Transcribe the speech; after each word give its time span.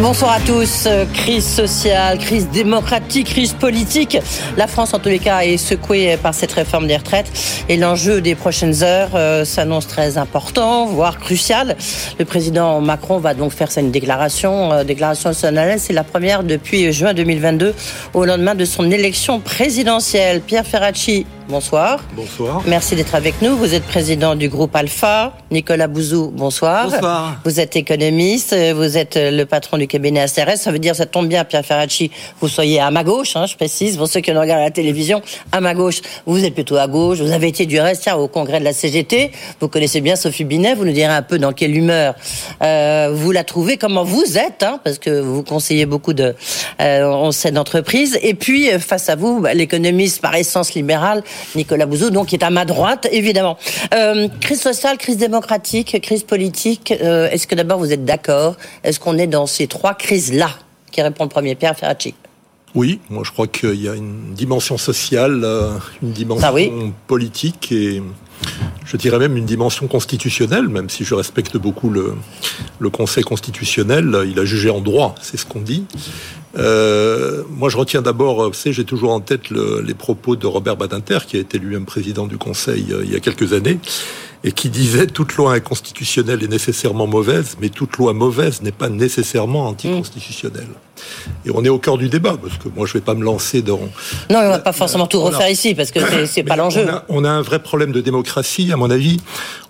Bonsoir 0.00 0.34
à 0.34 0.40
tous. 0.40 0.86
Crise 1.12 1.44
sociale, 1.44 2.18
crise 2.18 2.48
démocratique, 2.50 3.26
crise 3.26 3.52
politique. 3.52 4.16
La 4.56 4.68
France, 4.68 4.94
en 4.94 5.00
tous 5.00 5.08
les 5.08 5.18
cas, 5.18 5.40
est 5.40 5.56
secouée 5.56 6.16
par 6.16 6.34
cette 6.34 6.52
réforme 6.52 6.86
des 6.86 6.96
retraites. 6.96 7.28
Et 7.68 7.76
l'enjeu 7.76 8.20
des 8.20 8.36
prochaines 8.36 8.84
heures 8.84 9.10
euh, 9.16 9.44
s'annonce 9.44 9.88
très 9.88 10.16
important, 10.16 10.86
voire 10.86 11.18
crucial. 11.18 11.76
Le 12.16 12.24
président 12.24 12.80
Macron 12.80 13.18
va 13.18 13.34
donc 13.34 13.50
faire 13.50 13.70
une 13.76 13.90
déclaration, 13.90 14.72
euh, 14.72 14.84
déclaration 14.84 15.32
solennelle. 15.32 15.80
C'est 15.80 15.92
la 15.92 16.04
première 16.04 16.44
depuis 16.44 16.92
juin 16.92 17.12
2022, 17.12 17.74
au 18.14 18.24
lendemain 18.24 18.54
de 18.54 18.64
son 18.64 18.88
élection 18.92 19.40
présidentielle. 19.40 20.42
Pierre 20.42 20.64
Ferracci 20.64 21.26
bonsoir. 21.48 22.00
Bonsoir. 22.14 22.62
Merci 22.66 22.94
d'être 22.94 23.14
avec 23.14 23.40
nous. 23.42 23.56
Vous 23.56 23.74
êtes 23.74 23.84
président 23.84 24.34
du 24.34 24.48
groupe 24.48 24.74
Alpha. 24.76 25.32
Nicolas 25.50 25.86
Bouzou, 25.88 26.30
bonsoir. 26.30 26.90
Bonsoir. 26.90 27.40
Vous 27.44 27.58
êtes 27.58 27.74
économiste, 27.76 28.54
vous 28.74 28.98
êtes 28.98 29.16
le 29.16 29.44
patron 29.44 29.78
du 29.78 29.86
cabinet 29.86 30.20
ACRS. 30.20 30.58
Ça 30.58 30.70
veut 30.70 30.78
dire, 30.78 30.94
ça 30.94 31.06
tombe 31.06 31.26
bien, 31.26 31.44
Pierre 31.44 31.64
Ferracci, 31.64 32.10
vous 32.40 32.48
soyez 32.48 32.80
à 32.80 32.90
ma 32.90 33.02
gauche, 33.02 33.34
hein, 33.36 33.46
je 33.46 33.56
précise, 33.56 33.96
pour 33.96 34.08
ceux 34.08 34.20
qui 34.20 34.30
regardent 34.30 34.62
la 34.62 34.70
télévision, 34.70 35.22
à 35.52 35.60
ma 35.60 35.74
gauche. 35.74 36.00
Vous 36.26 36.44
êtes 36.44 36.54
plutôt 36.54 36.76
à 36.76 36.86
gauche. 36.86 37.18
Vous 37.18 37.32
avez 37.32 37.48
été 37.48 37.64
du 37.66 37.80
reste 37.80 38.02
tiens, 38.02 38.16
au 38.16 38.28
congrès 38.28 38.60
de 38.60 38.64
la 38.64 38.72
CGT. 38.72 39.32
Vous 39.60 39.68
connaissez 39.68 40.00
bien 40.00 40.16
Sophie 40.16 40.44
Binet. 40.44 40.74
Vous 40.74 40.84
nous 40.84 40.92
direz 40.92 41.12
un 41.12 41.22
peu 41.22 41.38
dans 41.38 41.52
quelle 41.52 41.74
humeur 41.74 42.14
euh, 42.62 43.10
vous 43.14 43.32
la 43.32 43.44
trouvez, 43.44 43.78
comment 43.78 44.04
vous 44.04 44.36
êtes, 44.36 44.62
hein, 44.62 44.80
parce 44.84 44.98
que 44.98 45.20
vous 45.20 45.42
conseillez 45.42 45.86
beaucoup 45.86 46.12
de, 46.12 46.34
euh, 46.80 47.04
on 47.04 47.32
sait, 47.32 47.52
d'entreprises. 47.52 48.18
Et 48.22 48.34
puis, 48.34 48.68
face 48.78 49.08
à 49.08 49.16
vous, 49.16 49.40
bah, 49.40 49.54
l'économiste 49.54 50.20
par 50.20 50.34
essence 50.34 50.74
libérale, 50.74 51.22
Nicolas 51.54 51.86
Bouzou, 51.86 52.10
donc 52.10 52.28
qui 52.28 52.36
est 52.36 52.44
à 52.44 52.50
ma 52.50 52.64
droite, 52.64 53.08
évidemment. 53.10 53.58
Euh, 53.94 54.28
crise 54.40 54.60
sociale, 54.60 54.98
crise 54.98 55.16
démocratique, 55.16 56.00
crise 56.00 56.22
politique. 56.22 56.92
Euh, 57.02 57.30
Est-ce 57.30 57.46
que 57.46 57.54
d'abord 57.54 57.78
vous 57.78 57.92
êtes 57.92 58.04
d'accord? 58.04 58.56
Est-ce 58.84 59.00
qu'on 59.00 59.18
est 59.18 59.26
dans 59.26 59.46
ces 59.46 59.66
trois 59.66 59.94
crises-là? 59.94 60.50
Qui 60.90 61.02
répond 61.02 61.24
le 61.24 61.30
premier, 61.30 61.54
Pierre 61.54 61.76
Ferracci. 61.76 62.14
Oui, 62.74 63.00
moi 63.08 63.22
je 63.24 63.30
crois 63.30 63.46
qu'il 63.46 63.80
y 63.82 63.88
a 63.88 63.94
une 63.94 64.34
dimension 64.34 64.76
sociale, 64.76 65.40
euh, 65.42 65.72
une 66.02 66.12
dimension 66.12 66.46
ah 66.48 66.52
oui 66.52 66.70
politique 67.06 67.72
et 67.72 68.02
je 68.84 68.96
dirais 68.96 69.18
même 69.18 69.36
une 69.36 69.44
dimension 69.44 69.86
constitutionnelle, 69.86 70.68
même 70.68 70.88
si 70.88 71.04
je 71.04 71.14
respecte 71.14 71.56
beaucoup 71.56 71.90
le, 71.90 72.14
Conseil 72.90 73.22
constitutionnel, 73.22 74.24
il 74.26 74.38
a 74.40 74.44
jugé 74.44 74.70
en 74.70 74.80
droit, 74.80 75.14
c'est 75.20 75.36
ce 75.36 75.44
qu'on 75.44 75.60
dit. 75.60 75.84
Euh, 76.56 77.42
moi, 77.50 77.68
je 77.68 77.76
retiens 77.76 78.00
d'abord, 78.02 78.48
vous 78.48 78.54
savez, 78.54 78.72
j'ai 78.72 78.84
toujours 78.84 79.12
en 79.12 79.20
tête 79.20 79.50
le, 79.50 79.82
les 79.86 79.94
propos 79.94 80.34
de 80.34 80.46
Robert 80.46 80.76
Badinter, 80.76 81.18
qui 81.26 81.36
a 81.36 81.40
été 81.40 81.58
lui-même 81.58 81.84
président 81.84 82.26
du 82.26 82.38
Conseil 82.38 82.86
euh, 82.90 83.02
il 83.04 83.12
y 83.12 83.16
a 83.16 83.20
quelques 83.20 83.52
années, 83.52 83.78
et 84.42 84.52
qui 84.52 84.70
disait 84.70 85.06
toute 85.06 85.36
loi 85.36 85.52
inconstitutionnelle 85.52 86.42
est 86.42 86.48
nécessairement 86.48 87.06
mauvaise, 87.06 87.56
mais 87.60 87.68
toute 87.68 87.96
loi 87.98 88.14
mauvaise 88.14 88.62
n'est 88.62 88.72
pas 88.72 88.88
nécessairement 88.88 89.66
anticonstitutionnelle. 89.68 90.68
Et 91.46 91.50
on 91.54 91.64
est 91.64 91.68
au 91.68 91.78
cœur 91.78 91.98
du 91.98 92.08
débat, 92.08 92.36
parce 92.40 92.56
que 92.58 92.68
moi 92.74 92.86
je 92.86 92.92
vais 92.94 93.00
pas 93.00 93.14
me 93.14 93.24
lancer 93.24 93.62
dans... 93.62 93.80
Non, 94.30 94.38
on 94.38 94.48
va 94.50 94.58
pas 94.58 94.72
forcément 94.72 95.06
tout 95.06 95.20
refaire 95.20 95.46
a... 95.46 95.50
ici, 95.50 95.74
parce 95.74 95.90
que 95.90 96.00
c'est 96.26 96.42
pas 96.42 96.56
l'enjeu. 96.56 96.86
On, 97.08 97.22
on, 97.22 97.24
a 97.24 97.30
un 97.30 97.42
vrai 97.42 97.58
problème 97.58 97.92
de 97.92 98.00
démocratie, 98.00 98.72
à 98.72 98.76
mon 98.76 98.90
avis. 98.90 99.20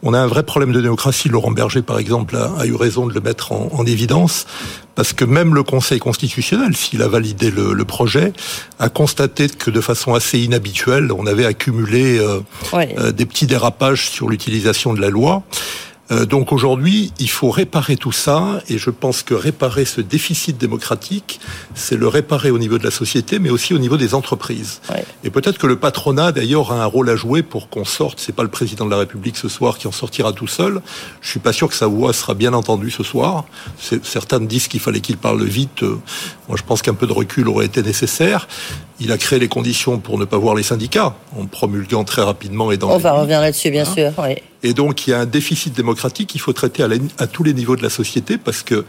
On 0.03 0.15
a 0.15 0.19
un 0.19 0.27
vrai 0.27 0.43
problème 0.43 0.73
de 0.73 0.81
démocratie. 0.81 1.29
Laurent 1.29 1.51
Berger, 1.51 1.83
par 1.83 1.99
exemple, 1.99 2.37
a, 2.37 2.53
a 2.59 2.67
eu 2.67 2.75
raison 2.75 3.07
de 3.07 3.15
le 3.15 3.21
mettre 3.21 3.53
en, 3.53 3.69
en, 3.73 3.85
évidence, 3.87 4.47
parce 4.95 5.13
que 5.13 5.25
même 5.25 5.55
le 5.55 5.63
Conseil 5.63 5.99
constitutionnel, 5.99 6.77
s'il 6.77 7.03
a 7.03 7.09
validé 7.09 7.51
le, 7.51 7.73
le, 7.73 7.85
projet, 7.85 8.33
a 8.79 8.89
constaté 8.89 9.49
que 9.49 9.71
de 9.71 9.81
façon 9.81 10.15
assez 10.15 10.39
inhabituelle, 10.39 11.11
on 11.13 11.27
avait 11.27 11.47
accumulé 11.47 12.19
euh, 12.19 12.41
ouais. 12.73 12.95
euh, 12.99 13.13
des 13.13 13.27
petits 13.27 13.47
dérapages 13.47 14.09
sur 14.11 14.29
l'utilisation 14.29 14.95
de 14.95 15.01
la 15.01 15.11
loi. 15.11 15.43
Euh, 16.11 16.25
donc 16.25 16.53
aujourd'hui, 16.53 17.13
il 17.19 17.31
faut 17.31 17.51
réparer 17.51 17.97
tout 17.97 18.13
ça, 18.13 18.61
et 18.69 18.79
je 18.79 18.91
pense 18.91 19.23
que 19.23 19.35
réparer 19.35 19.85
ce 19.85 20.01
déficit 20.01 20.57
démocratique, 20.57 21.41
c'est 21.75 21.97
le 21.97 22.09
réparer 22.09 22.51
au 22.51 22.59
niveau 22.59 22.79
de 22.79 22.85
la 22.85 22.91
société, 22.91 23.39
mais 23.39 23.51
aussi 23.51 23.75
au 23.75 23.79
niveau 23.79 23.97
des 23.97 24.15
entreprises. 24.15 24.81
Ouais. 24.91 25.05
Et 25.25 25.31
peut-être 25.31 25.59
que 25.59 25.67
le 25.67 25.77
patronat, 25.77 26.33
d'ailleurs, 26.33 26.73
a 26.73 26.83
un 26.83 26.87
rôle 26.87 27.11
à 27.11 27.17
jouer 27.17 27.43
pour 27.43 27.69
qu'on 27.69 27.85
sorte. 27.85 28.21
C'est 28.21 28.35
pas 28.35 28.43
le 28.43 28.49
président 28.49 28.87
de 28.87 28.91
la 28.91 28.99
République 28.99 29.37
ce 29.37 29.49
soir 29.49 29.79
qui 29.79 29.87
en 29.87 29.93
sortira 29.93 30.33
tout 30.33 30.47
seul. 30.47 30.81
Je 31.21 31.29
suis 31.29 31.41
pas 31.41 31.53
sûr 31.53 31.69
que 31.69 31.75
sa 31.75 31.87
voix 31.87 32.13
sera 32.13 32.35
bien 32.35 32.55
entendue 32.55 32.91
ce 32.91 33.03
soir. 33.03 33.45
Certains 34.03 34.41
disent 34.41 34.69
qu'il 34.69 34.81
fallait 34.81 35.01
qu'il 35.01 35.19
parle 35.19 35.45
vite. 35.45 35.83
Moi, 35.83 36.57
je 36.57 36.63
pense 36.63 36.83
qu'un 36.83 36.95
peu 36.95 37.07
de 37.07 37.13
recul 37.13 37.49
aurait 37.49 37.67
été 37.67 37.83
nécessaire. 37.83 38.49
Il 39.01 39.13
a 39.13 39.19
créé 39.19 39.39
les 39.39 39.49
conditions 39.49 39.99
pour 39.99 40.19
ne 40.19 40.25
pas 40.25 40.39
voir 40.39 40.55
les 40.55 40.63
syndicats 40.63 41.15
en 41.39 41.47
promulguant 41.47 42.05
très 42.05 42.23
rapidement 42.23 42.73
et 42.73 42.77
dans. 42.77 42.91
On 42.91 42.99
va 42.99 43.13
revenir 43.13 43.41
là-dessus, 43.41 43.71
bien 43.71 43.87
hein 43.87 43.95
sûr. 43.95 44.13
Oui. 44.19 44.37
Et 44.63 44.75
donc, 44.75 45.07
il 45.07 45.11
y 45.11 45.13
a 45.13 45.21
un 45.21 45.27
déficit 45.27 45.75
démocratique 45.75 46.31
qu'il 46.31 46.41
faut 46.41 46.53
traiter 46.53 46.83
à, 47.19 47.27
tous 47.27 47.45
les 47.45 47.55
niveaux 47.55 47.77
de 47.77 47.83
la 47.83 47.91
société 47.91 48.39
parce 48.39 48.63
que 48.63 48.85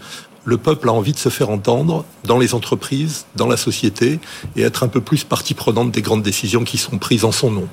le 0.46 0.58
peuple 0.58 0.90
a 0.90 0.94
envie 0.94 1.14
de 1.14 1.18
se 1.18 1.30
faire 1.30 1.50
entendre 1.50 2.06
dans 2.24 2.40
les 2.40 2.54
entreprises, 2.54 3.26
dans 3.36 3.48
la 3.48 3.58
société 3.58 4.20
et 4.56 4.62
être 4.62 4.84
un 4.84 4.88
peu 4.88 5.02
plus 5.02 5.24
partie 5.24 5.54
prenante 5.54 5.92
des 5.92 6.02
grandes 6.02 6.24
décisions 6.24 6.64
qui 6.64 6.78
sont 6.78 6.98
prises 6.98 7.26
en 7.26 7.32
son 7.32 7.52
nom. 7.52 7.68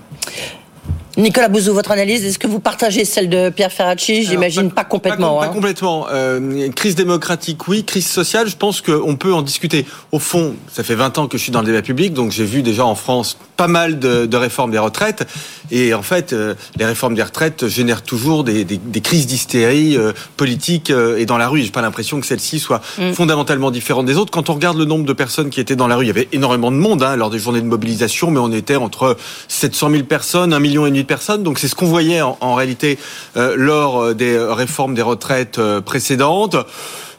Nicolas 1.16 1.48
Bouzou, 1.48 1.72
votre 1.72 1.92
analyse, 1.92 2.26
est-ce 2.26 2.38
que 2.38 2.46
vous 2.46 2.60
partagez 2.60 3.06
celle 3.06 3.30
de 3.30 3.48
Pierre 3.48 3.72
Ferracci? 3.72 4.22
J'imagine 4.24 4.68
pas, 4.68 4.82
pas, 4.82 4.84
complètement. 4.84 5.36
Pas, 5.36 5.46
pas 5.46 5.50
hein. 5.50 5.54
complètement. 5.54 6.06
Euh, 6.10 6.70
crise 6.72 6.94
démocratique, 6.94 7.68
oui. 7.68 7.84
Crise 7.84 8.06
sociale, 8.06 8.48
je 8.48 8.56
pense 8.56 8.82
qu'on 8.82 9.16
peut 9.16 9.32
en 9.32 9.40
discuter. 9.40 9.86
Au 10.12 10.18
fond, 10.18 10.54
ça 10.70 10.84
fait 10.84 10.94
20 10.94 11.16
ans 11.16 11.26
que 11.26 11.38
je 11.38 11.42
suis 11.42 11.52
dans 11.52 11.60
le 11.60 11.66
débat 11.66 11.80
public, 11.80 12.12
donc 12.12 12.32
j'ai 12.32 12.44
vu 12.44 12.60
déjà 12.60 12.84
en 12.84 12.94
France 12.94 13.38
pas 13.56 13.66
mal 13.66 13.98
de, 13.98 14.26
de, 14.26 14.36
réformes 14.36 14.70
des 14.70 14.78
retraites. 14.78 15.26
Et 15.70 15.94
en 15.94 16.02
fait, 16.02 16.34
euh, 16.34 16.54
les 16.76 16.84
réformes 16.84 17.14
des 17.14 17.22
retraites 17.22 17.66
génèrent 17.66 18.02
toujours 18.02 18.44
des, 18.44 18.64
des, 18.64 18.76
des 18.76 19.00
crises 19.00 19.26
d'hystérie 19.26 19.96
euh, 19.96 20.12
politique 20.36 20.90
et 20.90 21.24
dans 21.24 21.38
la 21.38 21.48
rue. 21.48 21.62
J'ai 21.62 21.70
pas 21.70 21.80
l'impression 21.80 22.20
que 22.20 22.26
celle-ci 22.26 22.58
soit 22.58 22.82
mm. 22.98 23.12
fondamentalement 23.12 23.70
différente 23.70 24.04
des 24.04 24.18
autres. 24.18 24.30
Quand 24.30 24.50
on 24.50 24.54
regarde 24.54 24.76
le 24.76 24.84
nombre 24.84 25.06
de 25.06 25.14
personnes 25.14 25.48
qui 25.48 25.60
étaient 25.60 25.76
dans 25.76 25.88
la 25.88 25.96
rue, 25.96 26.04
il 26.04 26.08
y 26.08 26.10
avait 26.10 26.28
énormément 26.32 26.70
de 26.70 26.76
monde 26.76 27.02
hein, 27.02 27.16
lors 27.16 27.30
des 27.30 27.38
journées 27.38 27.62
de 27.62 27.66
mobilisation, 27.66 28.30
mais 28.30 28.38
on 28.38 28.52
était 28.52 28.76
entre 28.76 29.16
700 29.48 29.90
000 29.90 30.02
personnes, 30.02 30.52
1 30.52 30.58
million 30.58 30.84
et 30.84 30.90
demi 30.90 31.04
de 31.04 31.05
personnes. 31.06 31.42
Donc 31.42 31.58
c'est 31.58 31.68
ce 31.68 31.74
qu'on 31.74 31.86
voyait 31.86 32.20
en, 32.20 32.36
en 32.40 32.54
réalité 32.54 32.98
euh, 33.36 33.54
lors 33.56 34.14
des 34.14 34.38
réformes 34.38 34.94
des 34.94 35.02
retraites 35.02 35.58
euh, 35.58 35.80
précédentes. 35.80 36.56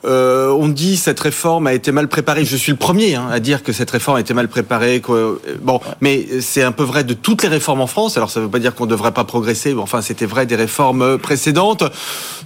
Euh, 0.06 0.50
on 0.50 0.68
dit 0.68 0.98
cette 0.98 1.20
réforme 1.20 1.68
a 1.68 1.74
été 1.74 1.92
mal 1.92 2.08
préparée. 2.08 2.46
Je 2.46 2.56
suis 2.56 2.72
le 2.72 2.78
premier 2.78 3.16
hein, 3.16 3.28
à 3.32 3.40
dire 3.40 3.64
que 3.64 3.72
cette 3.72 3.92
réforme 3.92 4.18
a 4.18 4.20
été 4.20 4.34
mal 4.34 4.48
préparée. 4.48 5.02
Que, 5.02 5.40
bon, 5.62 5.80
mais 6.02 6.26
c'est 6.42 6.64
un 6.64 6.72
peu 6.72 6.84
vrai 6.84 7.04
de 7.04 7.14
toutes 7.14 7.44
les 7.44 7.50
réformes 7.50 7.82
en 7.82 7.88
France. 7.88 8.18
Alors 8.18 8.30
ça 8.30 8.40
ne 8.40 8.46
veut 8.46 8.52
pas 8.52 8.60
dire 8.60 8.76
qu'on 8.76 8.86
ne 8.86 8.90
devrait 8.90 9.12
pas 9.12 9.24
progresser. 9.24 9.74
Mais 9.74 9.82
enfin, 9.82 10.02
c'était 10.02 10.26
vrai 10.26 10.46
des 10.46 10.56
réformes 10.56 11.18
précédentes. 11.18 11.84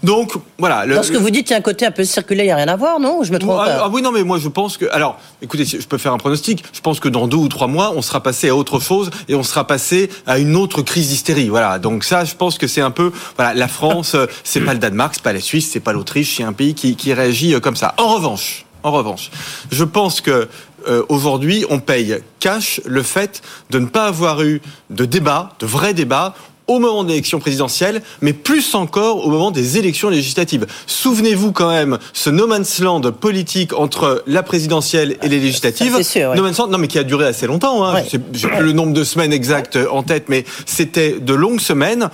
Donc 0.04 0.34
voilà. 0.58 0.86
Le, 0.86 0.96
Lorsque 0.96 1.16
vous 1.16 1.30
dites 1.30 1.48
qu'il 1.48 1.52
y 1.52 1.56
a 1.56 1.60
un 1.60 1.62
côté 1.62 1.86
un 1.86 1.92
peu 1.92 2.04
circulaire, 2.04 2.44
il 2.44 2.48
n'y 2.48 2.54
a 2.54 2.58
rien 2.58 2.68
à 2.68 2.76
voir, 2.76 3.00
non? 3.00 3.24
Je 3.24 3.32
me 3.32 3.40
trompe 3.40 3.60
ah, 3.60 3.82
ah, 3.84 3.90
oui, 3.92 4.02
non, 4.02 4.12
mais 4.12 4.24
moi 4.24 4.40
je 4.40 4.48
pense 4.48 4.78
que. 4.78 4.86
Alors, 4.92 5.20
écoutez, 5.42 5.66
je 5.66 5.88
peux 5.88 5.98
faire 5.98 6.14
un 6.14 6.18
pronostic. 6.18 6.64
Je 6.74 6.82
pense 6.82 7.00
que 7.00 7.10
dans 7.10 7.28
deux 7.28 7.38
ou 7.38 7.48
trois 7.48 7.68
mois, 7.68 7.94
on 7.96 8.02
sera 8.02 8.22
passé 8.24 8.50
à 8.50 8.56
autre 8.56 8.80
chose 8.80 9.10
et 9.28 9.36
on 9.36 9.44
sera 9.44 9.68
passé 9.68 10.10
à 10.26 10.40
une 10.40 10.56
autre 10.56 10.82
crise 10.82 11.10
d'hystérie. 11.10 11.50
Voilà. 11.50 11.80
Donc 11.80 12.04
ça, 12.04 12.26
je 12.26 12.36
pense 12.36 12.58
que 12.58 12.68
c'est 12.68 12.82
un 12.82 12.92
peu. 12.92 13.12
Voilà, 13.36 13.54
la 13.54 13.68
France, 13.68 14.16
c'est 14.44 14.62
pas 14.62 14.74
le 14.74 14.80
Danemark, 14.80 15.16
c'est 15.16 15.24
pas 15.24 15.34
la 15.34 15.42
Suisse, 15.42 15.70
c'est 15.72 15.80
pas 15.80 15.94
l'Autriche, 15.94 16.38
c'est 16.38 16.44
un 16.44 16.54
pays 16.54 16.74
qui, 16.74 16.96
qui 16.96 17.14
réagit 17.14 17.41
comme 17.62 17.76
ça. 17.76 17.94
En 17.98 18.14
revanche, 18.14 18.66
en 18.84 18.92
revanche, 18.92 19.32
je 19.72 19.84
pense 19.84 20.22
que 20.22 20.48
euh, 20.88 21.04
aujourd'hui, 21.10 21.66
on 21.70 21.80
paye 21.80 22.18
cash 22.40 22.82
le 22.86 23.04
fait 23.04 23.42
de 23.70 23.80
ne 23.80 23.86
pas 23.86 24.06
avoir 24.06 24.42
eu 24.42 24.62
de 24.90 25.06
débat, 25.06 25.54
de 25.60 25.66
vrai 25.66 25.94
débat 25.94 26.34
au 26.68 26.80
moment 26.80 27.04
de 27.04 27.10
l'élection 27.10 27.40
présidentielle, 27.40 28.02
mais 28.22 28.34
plus 28.34 28.76
encore 28.76 29.26
au 29.26 29.30
moment 29.30 29.52
des 29.52 29.78
élections 29.78 30.10
législatives. 30.10 30.66
Souvenez-vous 30.88 31.52
quand 31.52 31.70
même 31.70 32.00
ce 32.14 32.30
no 32.30 32.48
man's 32.48 32.80
land 32.80 33.02
politique 33.12 33.74
entre 33.74 34.24
la 34.26 34.42
présidentielle 34.42 35.18
et 35.22 35.28
les 35.28 35.40
législatives. 35.40 36.02
Sûr, 36.02 36.30
ouais. 36.30 36.36
No 36.36 36.44
man's 36.44 36.58
land, 36.58 36.68
non 36.68 36.78
mais 36.78 36.88
qui 36.88 36.98
a 36.98 37.04
duré 37.04 37.26
assez 37.26 37.46
longtemps. 37.46 37.84
Hein. 37.84 37.96
Ouais. 37.96 38.06
J'ai 38.34 38.48
plus 38.48 38.64
le 38.64 38.72
nombre 38.72 38.94
de 38.94 39.04
semaines 39.04 39.34
exactes 39.34 39.78
en 39.92 40.04
tête, 40.04 40.26
mais 40.30 40.46
c'était 40.66 41.20
de 41.20 41.34
longues 41.34 41.60
semaines. 41.60 42.10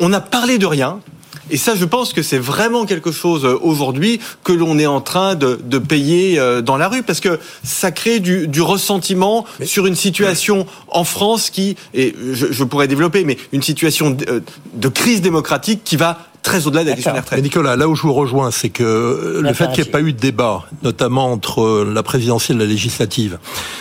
On 0.00 0.12
a 0.12 0.20
parlé 0.20 0.58
de 0.58 0.66
rien. 0.66 1.00
Et 1.50 1.56
ça, 1.56 1.74
je 1.74 1.84
pense 1.84 2.12
que 2.12 2.22
c'est 2.22 2.38
vraiment 2.38 2.86
quelque 2.86 3.12
chose 3.12 3.44
aujourd'hui 3.44 4.20
que 4.42 4.52
l'on 4.52 4.78
est 4.78 4.86
en 4.86 5.00
train 5.00 5.34
de, 5.34 5.58
de, 5.64 5.78
payer 5.78 6.40
dans 6.64 6.76
la 6.76 6.88
rue, 6.88 7.02
parce 7.02 7.20
que 7.20 7.38
ça 7.62 7.90
crée 7.90 8.20
du, 8.20 8.48
du 8.48 8.62
ressentiment 8.62 9.44
mais, 9.60 9.66
sur 9.66 9.86
une 9.86 9.94
situation 9.94 10.60
ouais. 10.60 10.66
en 10.88 11.04
France 11.04 11.50
qui, 11.50 11.76
et 11.92 12.14
je, 12.32 12.46
je, 12.50 12.64
pourrais 12.64 12.88
développer, 12.88 13.24
mais 13.24 13.36
une 13.52 13.62
situation 13.62 14.10
de, 14.10 14.42
de 14.74 14.88
crise 14.88 15.20
démocratique 15.20 15.82
qui 15.84 15.96
va 15.96 16.18
très 16.44 16.66
au-delà 16.66 16.84
de 16.84 16.90
la 16.90 16.94
question 16.94 17.12
des 17.12 17.20
retraites. 17.20 17.38
Mais 17.38 17.42
Nicolas, 17.42 17.74
là 17.74 17.88
où 17.88 17.96
je 17.96 18.02
vous 18.02 18.12
rejoins, 18.12 18.52
c'est 18.52 18.68
que 18.68 19.40
le 19.42 19.52
fait 19.54 19.66
qu'il 19.72 19.82
n'y 19.82 19.88
ait 19.88 19.92
pas 19.92 20.02
eu 20.02 20.12
de 20.12 20.18
débat, 20.18 20.64
notamment 20.82 21.32
entre 21.32 21.84
la 21.84 22.02
présidentielle 22.04 22.58
et 22.58 22.60
la 22.60 22.66
législative, 22.66 23.38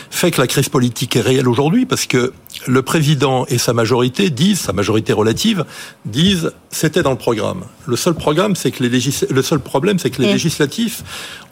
fait 0.10 0.32
que 0.32 0.42
la 0.42 0.48
crise 0.48 0.70
politique 0.70 1.16
est 1.16 1.22
réelle 1.22 1.48
aujourd'hui 1.48 1.86
parce 1.86 2.06
que 2.06 2.34
le 2.68 2.82
président 2.82 3.46
et 3.48 3.58
sa 3.58 3.74
majorité 3.74 4.30
disent, 4.30 4.60
sa 4.60 4.74
majorité 4.74 5.14
relative, 5.14 5.66
disent 6.06 6.52
c'était 6.70 7.04
dans 7.04 7.12
le 7.12 7.18
programme. 7.18 7.64
Le 7.86 7.96
seul 7.96 8.14
programme, 8.14 8.56
c'est 8.56 8.72
que 8.72 8.84
les 8.84 8.90
légis... 8.90 9.26
le 9.30 9.42
seul 9.42 9.60
problème, 9.60 10.00
c'est 10.00 10.10
que 10.10 10.22
les 10.22 10.32
législatifs 10.32 11.04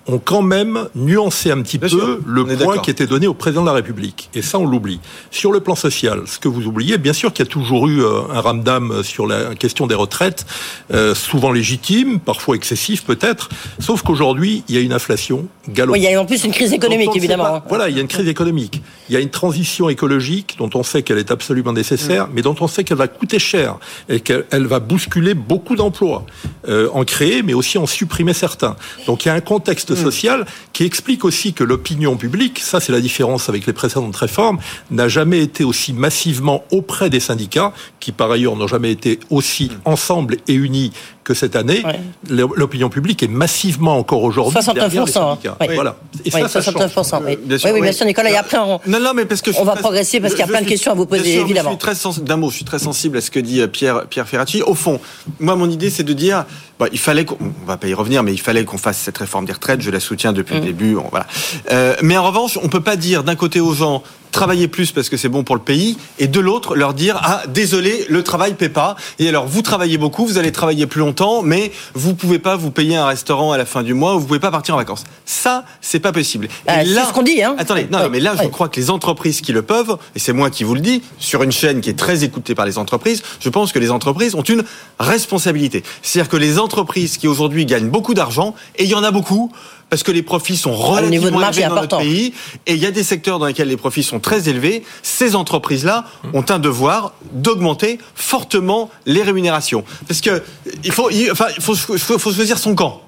ont 0.07 0.19
quand 0.19 0.41
même 0.41 0.87
nuancé 0.95 1.51
un 1.51 1.61
petit 1.61 1.77
peu 1.77 2.21
le 2.25 2.45
point 2.57 2.79
qui 2.79 2.89
était 2.89 3.07
donné 3.07 3.27
au 3.27 3.33
président 3.33 3.61
de 3.61 3.67
la 3.67 3.73
République. 3.73 4.29
Et 4.33 4.41
ça, 4.41 4.57
on 4.57 4.65
l'oublie. 4.65 4.99
Sur 5.29 5.51
le 5.51 5.59
plan 5.59 5.75
social, 5.75 6.23
ce 6.25 6.39
que 6.39 6.47
vous 6.47 6.65
oubliez, 6.65 6.97
bien 6.97 7.13
sûr 7.13 7.31
qu'il 7.33 7.45
y 7.45 7.47
a 7.47 7.51
toujours 7.51 7.87
eu 7.87 8.03
euh, 8.03 8.21
un 8.31 8.41
ramdam 8.41 9.03
sur 9.03 9.27
la 9.27 9.55
question 9.55 9.87
des 9.87 9.95
retraites, 9.95 10.45
euh, 10.91 11.13
souvent 11.13 11.51
légitime, 11.51 12.19
parfois 12.19 12.55
excessif 12.55 13.03
peut-être, 13.03 13.49
sauf 13.79 14.01
qu'aujourd'hui, 14.01 14.63
il 14.67 14.75
y 14.75 14.77
a 14.77 14.81
une 14.81 14.93
inflation 14.93 15.47
galopante. 15.69 15.93
Oui, 15.93 16.05
il 16.05 16.11
y 16.11 16.15
a 16.15 16.19
en 16.19 16.25
plus 16.25 16.43
une 16.43 16.51
crise 16.51 16.73
économique, 16.73 17.15
évidemment. 17.15 17.61
voilà, 17.69 17.89
il 17.89 17.95
y 17.95 17.99
a 17.99 18.01
une 18.01 18.07
crise 18.07 18.27
économique. 18.27 18.81
Il 19.09 19.13
y 19.13 19.17
a 19.17 19.19
une 19.19 19.29
transition 19.29 19.89
écologique 19.89 20.55
dont 20.57 20.69
on 20.73 20.83
sait 20.83 21.03
qu'elle 21.03 21.19
est 21.19 21.31
absolument 21.31 21.73
nécessaire, 21.73 22.27
mm. 22.27 22.31
mais 22.33 22.41
dont 22.41 22.55
on 22.59 22.67
sait 22.67 22.83
qu'elle 22.83 22.97
va 22.97 23.07
coûter 23.07 23.39
cher 23.39 23.77
et 24.09 24.19
qu'elle 24.19 24.67
va 24.67 24.79
bousculer 24.79 25.33
beaucoup 25.33 25.75
d'emplois, 25.75 26.25
euh, 26.67 26.89
en 26.93 27.03
créer, 27.03 27.43
mais 27.43 27.53
aussi 27.53 27.77
en 27.77 27.85
supprimer 27.85 28.33
certains. 28.33 28.75
Donc 29.05 29.25
il 29.25 29.27
y 29.27 29.31
a 29.31 29.35
un 29.35 29.41
contexte 29.41 29.90
mm. 29.95 30.03
social 30.03 30.45
qui 30.73 30.83
explique 30.83 31.25
aussi 31.25 31.53
que 31.53 31.63
l'opinion 31.63 32.17
publique, 32.17 32.59
ça 32.59 32.79
c'est 32.79 32.91
la 32.91 33.01
différence 33.01 33.49
avec 33.49 33.65
les 33.65 33.73
précédentes 33.73 34.15
réformes, 34.15 34.59
n'a 34.89 35.07
jamais 35.07 35.41
été 35.41 35.63
aussi 35.63 35.93
massivement 35.93 36.63
auprès 36.71 37.09
des 37.09 37.19
syndicats, 37.19 37.73
qui 37.99 38.11
par 38.11 38.31
ailleurs 38.31 38.55
n'ont 38.55 38.67
jamais 38.67 38.91
été 38.91 39.19
aussi 39.29 39.65
mm. 39.65 39.81
ensemble 39.85 40.37
et 40.47 40.53
unis 40.53 40.91
que 41.23 41.33
cette 41.33 41.55
année, 41.55 41.83
l'opinion 42.29 42.89
publique 42.89 43.23
est 43.23 43.27
massivement 43.27 43.97
encore 43.97 44.23
aujourd'hui 44.23 44.59
69%. 44.59 45.37
Oui. 45.43 45.67
Voilà. 45.75 45.95
Et 46.25 46.31
ça, 46.31 46.39
69%. 46.39 47.21
oui. 47.25 47.37
Bien 47.43 47.57
sûr, 47.57 47.69
oui, 47.73 47.81
bien 47.81 47.91
sûr, 47.91 48.05
Nicolas. 48.05 48.31
Et 48.31 48.37
après, 48.37 48.57
on, 48.57 48.79
non, 48.87 48.99
non, 48.99 49.11
mais 49.15 49.25
parce 49.25 49.41
que 49.41 49.51
on 49.59 49.63
va 49.63 49.75
progresser 49.75 50.19
parce 50.19 50.33
qu'il 50.33 50.41
y 50.41 50.43
a 50.43 50.47
plein 50.47 50.61
de 50.61 50.67
questions 50.67 50.91
à 50.91 50.95
vous 50.95 51.05
poser, 51.05 51.39
évidemment. 51.39 51.77
D'un 52.21 52.37
mot, 52.37 52.49
je 52.49 52.55
suis 52.55 52.65
très 52.65 52.79
sensible 52.79 53.17
à 53.17 53.21
ce 53.21 53.31
que 53.31 53.39
dit 53.39 53.61
euh, 53.61 53.67
Pierre, 53.67 54.07
Pierre 54.07 54.27
Ferracci. 54.27 54.61
Au 54.63 54.73
fond, 54.73 54.99
moi, 55.39 55.55
mon 55.55 55.69
idée, 55.69 55.89
c'est 55.89 56.03
de 56.03 56.13
dire, 56.13 56.45
bah, 56.79 56.87
il 56.91 56.99
fallait 56.99 57.25
qu'on, 57.25 57.37
on 57.41 57.65
va 57.65 57.77
pas 57.77 57.87
y 57.87 57.93
revenir, 57.93 58.23
mais 58.23 58.33
il 58.33 58.41
fallait 58.41 58.65
qu'on 58.65 58.77
fasse 58.77 58.97
cette 58.97 59.17
réforme 59.17 59.45
des 59.45 59.53
retraites. 59.53 59.81
Je 59.81 59.91
la 59.91 59.99
soutiens 59.99 60.33
depuis 60.33 60.55
le 60.55 60.61
mmh. 60.61 60.65
début. 60.65 60.97
voilà. 61.09 61.27
Euh, 61.71 61.95
mais 62.01 62.17
en 62.17 62.25
revanche, 62.25 62.57
on 62.61 62.69
peut 62.69 62.81
pas 62.81 62.95
dire 62.95 63.23
d'un 63.23 63.35
côté 63.35 63.59
aux 63.59 63.73
gens, 63.73 64.03
travailler 64.31 64.67
plus 64.67 64.91
parce 64.91 65.09
que 65.09 65.17
c'est 65.17 65.29
bon 65.29 65.43
pour 65.43 65.55
le 65.55 65.61
pays, 65.61 65.97
et 66.17 66.27
de 66.27 66.39
l'autre 66.39 66.75
leur 66.75 66.93
dire 66.93 67.19
ah 67.21 67.43
désolé 67.47 68.05
le 68.09 68.23
travail 68.23 68.53
paie 68.55 68.69
pas. 68.69 68.95
Et 69.19 69.29
alors 69.29 69.45
vous 69.45 69.61
travaillez 69.61 69.97
beaucoup, 69.97 70.25
vous 70.25 70.37
allez 70.37 70.51
travailler 70.51 70.87
plus 70.87 70.99
longtemps, 70.99 71.10
mais 71.43 71.71
vous 71.93 72.15
pouvez 72.15 72.39
pas 72.39 72.55
vous 72.55 72.71
payer 72.71 72.95
un 72.95 73.05
restaurant 73.05 73.51
à 73.51 73.57
la 73.57 73.65
fin 73.65 73.83
du 73.83 73.93
mois, 73.93 74.15
ou 74.15 74.19
vous 74.19 74.27
pouvez 74.27 74.39
pas 74.39 74.51
partir 74.51 74.75
en 74.75 74.77
vacances. 74.77 75.03
Ça 75.25 75.65
c'est 75.81 75.99
pas 75.99 76.11
possible. 76.11 76.47
Ah, 76.67 76.85
c'est 76.85 76.93
ce 76.93 77.13
qu'on 77.13 77.23
dit. 77.23 77.41
Hein. 77.41 77.55
Attendez, 77.57 77.87
non, 77.91 78.09
mais 78.09 78.19
là 78.19 78.35
je 78.41 78.47
crois 78.47 78.69
que 78.69 78.79
les 78.79 78.89
entreprises 78.89 79.41
qui 79.41 79.53
le 79.53 79.61
peuvent, 79.61 79.97
et 80.15 80.19
c'est 80.19 80.33
moi 80.33 80.49
qui 80.49 80.63
vous 80.63 80.75
le 80.75 80.81
dis, 80.81 81.01
sur 81.17 81.43
une 81.43 81.51
chaîne 81.51 81.81
qui 81.81 81.89
est 81.89 81.97
très 81.97 82.23
écoutée 82.23 82.55
par 82.55 82.65
les 82.65 82.77
entreprises, 82.77 83.23
je 83.39 83.49
pense 83.49 83.71
que 83.71 83.79
les 83.79 83.91
entreprises 83.91 84.35
ont 84.35 84.41
une 84.41 84.63
responsabilité. 84.99 85.83
C'est-à-dire 86.01 86.29
que 86.29 86.37
les 86.37 86.59
entreprises 86.59 87.17
qui 87.17 87.27
aujourd'hui 87.27 87.65
gagnent 87.65 87.89
beaucoup 87.89 88.13
d'argent, 88.13 88.55
et 88.77 88.83
il 88.83 88.89
y 88.89 88.95
en 88.95 89.03
a 89.03 89.11
beaucoup 89.11 89.51
parce 89.91 90.03
que 90.03 90.11
les 90.13 90.23
profits 90.23 90.55
sont 90.55 90.73
relativement 90.73 91.41
élevés 91.49 91.67
dans 91.67 91.75
notre 91.75 91.97
pays 91.97 92.33
et 92.65 92.75
il 92.75 92.79
y 92.79 92.85
a 92.85 92.91
des 92.91 93.03
secteurs 93.03 93.39
dans 93.39 93.45
lesquels 93.45 93.67
les 93.67 93.75
profits 93.75 94.03
sont 94.03 94.21
très 94.21 94.47
élevés. 94.47 94.83
Ces 95.03 95.35
entreprises-là 95.35 96.05
ont 96.33 96.45
un 96.47 96.59
devoir 96.59 97.13
d'augmenter 97.33 97.99
fortement 98.15 98.89
les 99.05 99.21
rémunérations 99.21 99.83
parce 100.07 100.21
que 100.21 100.41
il 100.85 100.93
faut, 100.93 101.09
enfin, 101.29 101.47
il 101.57 101.61
faut, 101.61 101.75
faut 101.75 102.31
choisir 102.31 102.57
son 102.57 102.73
camp. 102.73 103.01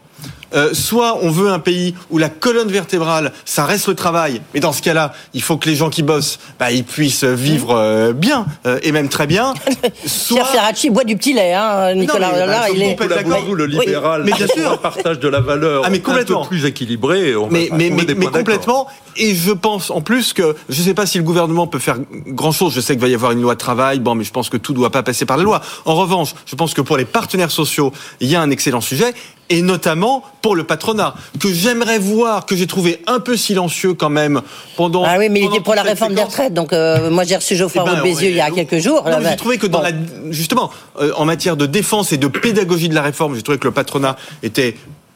Euh, 0.54 0.74
soit 0.74 1.20
on 1.22 1.30
veut 1.30 1.50
un 1.50 1.60
pays 1.60 1.96
où 2.10 2.18
la 2.18 2.30
colonne 2.30 2.70
vertébrale, 2.70 3.32
ça 3.46 3.66
reste 3.66 3.88
le 3.88 3.96
travail, 3.96 4.42
mais 4.54 4.60
dans 4.60 4.74
ce 4.74 4.82
cas-là, 4.82 5.14
il 5.34 5.42
faut 5.42 5.58
que 5.58 5.68
les 5.68 5.76
gens 5.76 5.90
qui 5.90 6.04
bossent, 6.04 6.40
bah, 6.60 6.72
ils 6.72 6.84
puissent 6.84 7.24
vivre 7.24 7.76
euh, 7.76 8.14
bien 8.14 8.46
euh, 8.66 8.80
et 8.84 8.92
même 8.92 9.10
très 9.10 9.28
bien. 9.28 9.54
Soit... 10.06 10.38
Pierre 10.38 10.48
Ferracci 10.50 10.90
boit 10.90 11.04
du 11.04 11.16
petit 11.16 11.34
lait, 11.34 11.54
hein, 11.54 11.94
Nicolas. 11.96 12.32
Non, 12.32 12.46
là, 12.46 12.70
il 12.70 12.82
est 12.82 12.96
d'accord. 12.96 13.44
Vous, 13.46 13.56
le 13.56 13.66
libéral, 13.66 14.24
mais 14.24 14.32
bien 14.32 14.48
sûr, 14.48 14.72
un 14.72 14.78
partage 14.78 15.20
de 15.20 15.28
la 15.28 15.40
valeur 15.40 15.84
ah, 15.86 15.90
mais 15.90 16.00
complètement. 16.00 16.42
un 16.42 16.44
peu 16.44 16.50
plus 16.50 16.66
équilibré. 16.66 17.36
On 17.36 17.50
mais, 17.50 17.70
mais, 17.72 17.90
mais, 17.90 18.06
mais 18.16 18.28
complètement. 18.28 18.88
Et 19.16 19.36
je 19.36 19.52
pense 19.52 19.92
en 19.92 20.02
plus 20.02 20.34
que 20.34 20.56
je 20.70 20.80
ne 20.80 20.86
sais 20.86 20.94
pas 20.94 21.06
si 21.06 21.18
le 21.18 21.24
gouvernement 21.24 21.68
peut 21.68 21.80
faire 21.80 21.98
grand-chose. 22.28 22.74
Je 22.74 22.82
sais 22.82 22.94
qu'il 22.94 23.02
va 23.02 23.08
y 23.08 23.14
avoir 23.14 23.32
une 23.32 23.42
loi 23.42 23.54
de 23.54 23.60
travail, 23.60 24.00
bon, 24.00 24.16
mais 24.16 24.24
je 24.24 24.32
pense 24.32 24.50
que 24.50 24.58
tout 24.58 24.74
ne 24.74 24.78
doit 24.78 24.92
pas 24.92 25.04
passer 25.04 25.26
par 25.26 25.38
la 25.38 25.44
loi. 25.44 25.62
En 25.86 25.96
revanche, 25.96 26.34
je 26.46 26.56
pense 26.56 26.74
que 26.74 26.82
pour 26.82 26.98
les 26.98 27.06
partenaires 27.06 27.52
sociaux, 27.52 27.92
il 28.20 28.30
y 28.30 28.36
a 28.36 28.42
un 28.42 28.50
excellent 28.50 28.82
sujet 28.82 29.14
et 29.50 29.62
notamment 29.62 30.24
pour 30.42 30.56
le 30.56 30.64
patronat, 30.64 31.16
que 31.40 31.52
j'aimerais 31.52 32.00
voir, 32.00 32.46
que 32.46 32.56
j'ai 32.56 32.68
trouvé 32.68 33.02
un 33.08 33.20
peu 33.20 33.38
silencieux 33.38 33.94
quand 33.94 34.10
même 34.10 34.42
pendant. 34.76 35.04
Ah 35.04 35.16
oui, 35.18 35.30
mais 35.30 35.42
il 35.42 35.46
était 35.48 35.60
pour 35.60 35.76
la 35.76 35.84
réforme 35.84 36.14
des 36.14 36.24
retraites, 36.24 36.54
donc 36.54 36.74
euh, 36.74 37.10
moi 37.10 37.24
j'ai 37.24 37.36
reçu 37.36 37.56
Geoffroy 37.56 37.84
eh 37.86 37.96
ben, 37.96 38.02
Bézieux 38.02 38.30
il 38.30 38.36
y 38.36 38.42
a 38.42 38.52
quelques 38.52 38.80
jours. 38.80 39.06
j'ai 39.30 39.36
trouvé 39.36 39.58
que 39.58 39.68
dans 39.68 39.82
la, 39.82 39.92
justement, 40.30 40.72
euh, 41.00 41.12
en 41.16 41.26
matière 41.26 41.58
de 41.58 41.66
défense 41.66 42.12
et 42.12 42.18
de 42.18 42.28
pédagogie 42.28 42.90
de 42.90 42.96
la 42.96 43.02
réforme, 43.02 43.36
j'ai 43.36 43.42
trouvé 43.42 43.58
que 43.58 43.68
le 43.68 43.74
patronat 43.74 44.16
était 44.42 44.76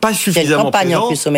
pas 0.10 0.14
suffisamment 0.14 0.66
campagne 0.66 0.96
En 0.96 1.08
plus 1.08 1.28
au 1.28 1.32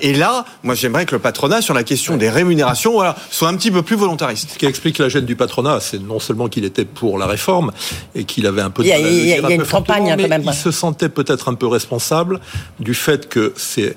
Et 0.00 0.14
là, 0.14 0.44
moi 0.62 0.74
j'aimerais 0.74 1.06
que 1.06 1.14
le 1.14 1.18
patronat 1.18 1.62
sur 1.62 1.74
la 1.74 1.84
question 1.84 2.16
des 2.16 2.30
rémunérations 2.30 2.92
voilà, 2.92 3.16
soit 3.30 3.48
un 3.48 3.56
petit 3.56 3.70
peu 3.70 3.82
plus 3.82 3.96
volontariste. 3.96 4.50
Ce 4.52 4.58
qui 4.58 4.66
explique 4.66 4.98
la 4.98 5.08
gêne 5.08 5.24
du 5.24 5.36
patronat, 5.36 5.80
c'est 5.80 6.02
non 6.02 6.20
seulement 6.20 6.48
qu'il 6.48 6.64
était 6.64 6.84
pour 6.84 7.18
la 7.18 7.26
réforme 7.26 7.72
et 8.14 8.24
qu'il 8.24 8.46
avait 8.46 8.62
un 8.62 8.70
peu 8.70 8.82
de 8.82 8.88
Il 8.88 8.90
y 8.90 8.92
a, 8.92 8.98
il 8.98 9.26
y 9.26 9.32
a 9.32 9.50
une 9.50 9.66
campagne 9.66 10.14
quand 10.16 10.28
même. 10.28 10.42
Il 10.44 10.54
se 10.54 10.70
sentait 10.70 11.08
peut-être 11.08 11.48
un 11.48 11.54
peu 11.54 11.66
responsable 11.66 12.40
du 12.80 12.94
fait 12.94 13.28
que 13.28 13.52
c'est 13.56 13.96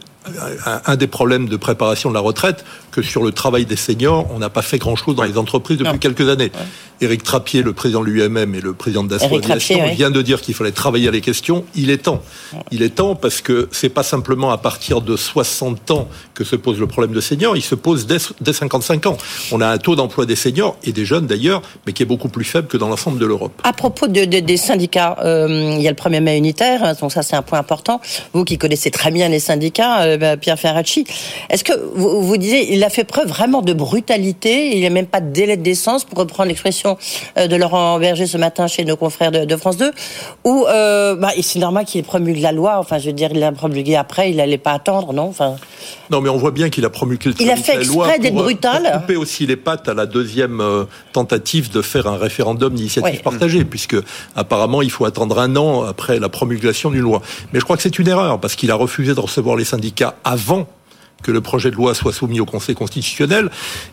un 0.86 0.96
des 0.96 1.08
problèmes 1.08 1.48
de 1.48 1.58
préparation 1.58 2.10
de 2.10 2.16
la 2.16 2.20
retraite 2.20 2.66
que 2.92 3.02
sur 3.02 3.24
le 3.24 3.32
travail 3.32 3.66
des 3.66 3.76
seniors, 3.76 4.26
on 4.34 4.40
n'a 4.40 4.50
pas 4.50 4.62
fait 4.62 4.78
grand-chose 4.78 5.16
dans 5.16 5.24
les 5.24 5.38
entreprises 5.38 5.78
depuis 5.78 6.00
quelques 6.00 6.30
années. 6.30 6.52
Éric 7.02 7.24
Trappier, 7.24 7.62
le 7.62 7.74
président 7.74 8.02
de 8.02 8.06
l'UMM 8.06 8.56
et 8.56 8.62
le 8.62 8.74
président 8.74 9.04
de 9.04 9.14
Aviation, 9.16 9.88
vient 9.94 10.12
de 10.12 10.22
dire 10.22 10.42
qu'il 10.42 10.54
fallait 10.54 10.72
travailler 10.72 11.08
à 11.08 11.12
les 11.12 11.22
questions. 11.22 11.66
Il 11.76 11.90
est 11.90 12.04
temps. 12.04 12.22
Il 12.72 12.82
est 12.82 12.96
temps 12.96 13.16
parce 13.16 13.42
que 13.42 13.68
c'est 13.72 13.90
pas 13.90 14.04
simplement 14.04 14.52
à 14.52 14.58
partir 14.58 15.02
de 15.02 15.16
60 15.16 15.92
ans 15.92 16.08
que 16.34 16.44
se 16.44 16.56
pose 16.56 16.80
le 16.80 16.88
problème 16.88 17.14
de 17.14 17.22
seniors, 17.22 17.58
il 17.58 17.62
se 17.62 17.76
pose 17.76 18.06
dès, 18.06 18.54
55 18.54 19.06
ans. 19.08 19.18
On 19.52 19.62
a 19.62 19.68
un 19.68 19.78
taux 19.78 19.96
d'emploi 19.96 20.26
des 20.26 20.36
seniors 20.36 20.78
et 20.84 20.92
des 20.92 21.06
jeunes 21.06 21.28
d'ailleurs, 21.28 21.62
mais 21.86 21.94
qui 21.94 22.04
est 22.04 22.06
beaucoup 22.06 22.30
plus 22.30 22.46
faible 22.46 22.68
que 22.68 22.78
dans 22.78 22.90
l'ensemble 22.90 23.20
de 23.20 23.26
l'Europe. 23.26 23.62
À 23.64 23.74
propos 23.74 24.08
de, 24.08 24.26
des 24.26 24.58
syndicats, 24.58 25.18
euh, 25.24 25.76
il 25.78 25.82
y 25.82 25.88
a 25.88 25.92
le 25.92 25.98
1er 25.98 26.22
mai 26.22 26.38
unitaire, 26.38 26.84
hein, 26.84 26.94
donc 27.00 27.12
ça 27.12 27.24
c'est 27.24 27.36
un 27.36 27.42
point 27.42 27.60
important. 27.60 28.02
Vous 28.34 28.44
qui 28.46 28.58
connaissez 28.58 28.92
très 28.92 29.12
bien 29.12 29.30
les 29.30 29.40
syndicats, 29.40 30.04
euh, 30.04 30.18
bah, 30.18 30.38
Pierre 30.38 30.60
Ferracci, 30.60 31.06
est-ce 31.50 31.64
que 31.64 31.74
vous, 31.96 32.22
vous 32.22 32.38
disiez, 32.38 32.74
il 32.74 32.84
a 32.84 32.90
fait 32.90 33.04
preuve 33.04 33.28
vraiment 33.28 33.62
de 33.62 33.74
brutalité, 33.74 34.72
il 34.74 34.80
n'y 34.80 34.86
a 34.86 34.90
même 34.90 35.08
pas 35.08 35.22
de 35.22 35.32
délai 35.32 35.58
de 35.58 35.64
décence, 35.64 36.04
pour 36.04 36.20
reprendre 36.20 36.50
l'expression 36.50 36.85
euh, 36.86 37.48
de 37.48 37.56
Laurent 37.56 38.00
Berger 38.00 38.28
ce 38.28 38.38
matin 38.38 38.68
chez 38.68 38.86
nos 38.86 38.96
confrères 38.96 39.32
de, 39.32 39.56
France 39.56 39.78
2, 39.78 39.92
où 40.44 40.66
euh, 40.68 41.16
bah, 41.16 41.30
c'est 41.42 41.60
normal 41.60 41.86
qu'il 41.86 42.00
ait 42.00 42.04
promulgué 42.04 42.42
la 42.42 42.52
loi. 42.52 42.78
Enfin, 42.78 42.98
je 42.98 43.08
veux 43.08 43.14
dire, 43.14 43.30
il 43.32 43.40
l'a 43.40 43.52
promulgué 43.52 43.96
après, 43.96 44.30
il 44.32 44.38
n'allait 44.38 44.58
pas 44.58 44.74
attendre, 44.74 45.14
non 45.14 45.24
enfin... 45.24 45.56
Non, 46.10 46.22
mais 46.22 46.30
on 46.30 46.38
voit 46.38 46.52
bien 46.52 46.70
qu'il 46.70 46.86
a 46.86 46.90
promulgué 46.90 47.32
il 47.40 47.50
a 47.50 47.56
fait 47.56 47.78
exprès 47.78 48.20
d'être 48.20 48.36
brutal. 48.36 48.84
Pour 48.84 49.02
couper 49.02 49.16
aussi 49.16 49.46
les 49.46 49.56
pattes 49.56 49.88
à 49.88 49.94
la 49.94 50.06
deuxième 50.06 50.62
euh, 50.62 50.86
tentative 51.14 51.72
de 51.72 51.82
faire 51.82 52.08
un 52.08 52.18
référendum 52.18 52.74
d'initiative 52.74 53.22
partagée, 53.22 53.66
puisque 53.66 53.96
apparemment 54.36 54.82
il 54.82 54.92
faut 54.92 55.06
attendre 55.06 55.40
un 55.40 55.56
an 55.56 55.84
après 55.84 56.20
la 56.20 56.30
promulgation 56.30 56.92
d'une 56.92 57.02
loi. 57.02 57.22
Mais 57.54 57.60
je 57.60 57.66
crois 57.66 57.78
que 57.78 57.84
c'est 57.84 57.98
une 58.00 58.08
erreur 58.08 58.40
parce 58.40 58.56
qu'il 58.56 58.72
a 58.72 58.76
refusé 58.76 59.14
de 59.14 59.20
recevoir 59.20 59.56
les 59.56 59.66
syndicats 59.66 60.16
avant 60.24 60.68
que 61.24 61.32
le 61.32 61.42
projet 61.42 61.72
de 61.72 61.76
loi 61.76 61.96
soit 61.96 62.14
soumis 62.14 62.40
au 62.40 62.46
Conseil 62.46 62.76
constitutionnel. 62.76 63.50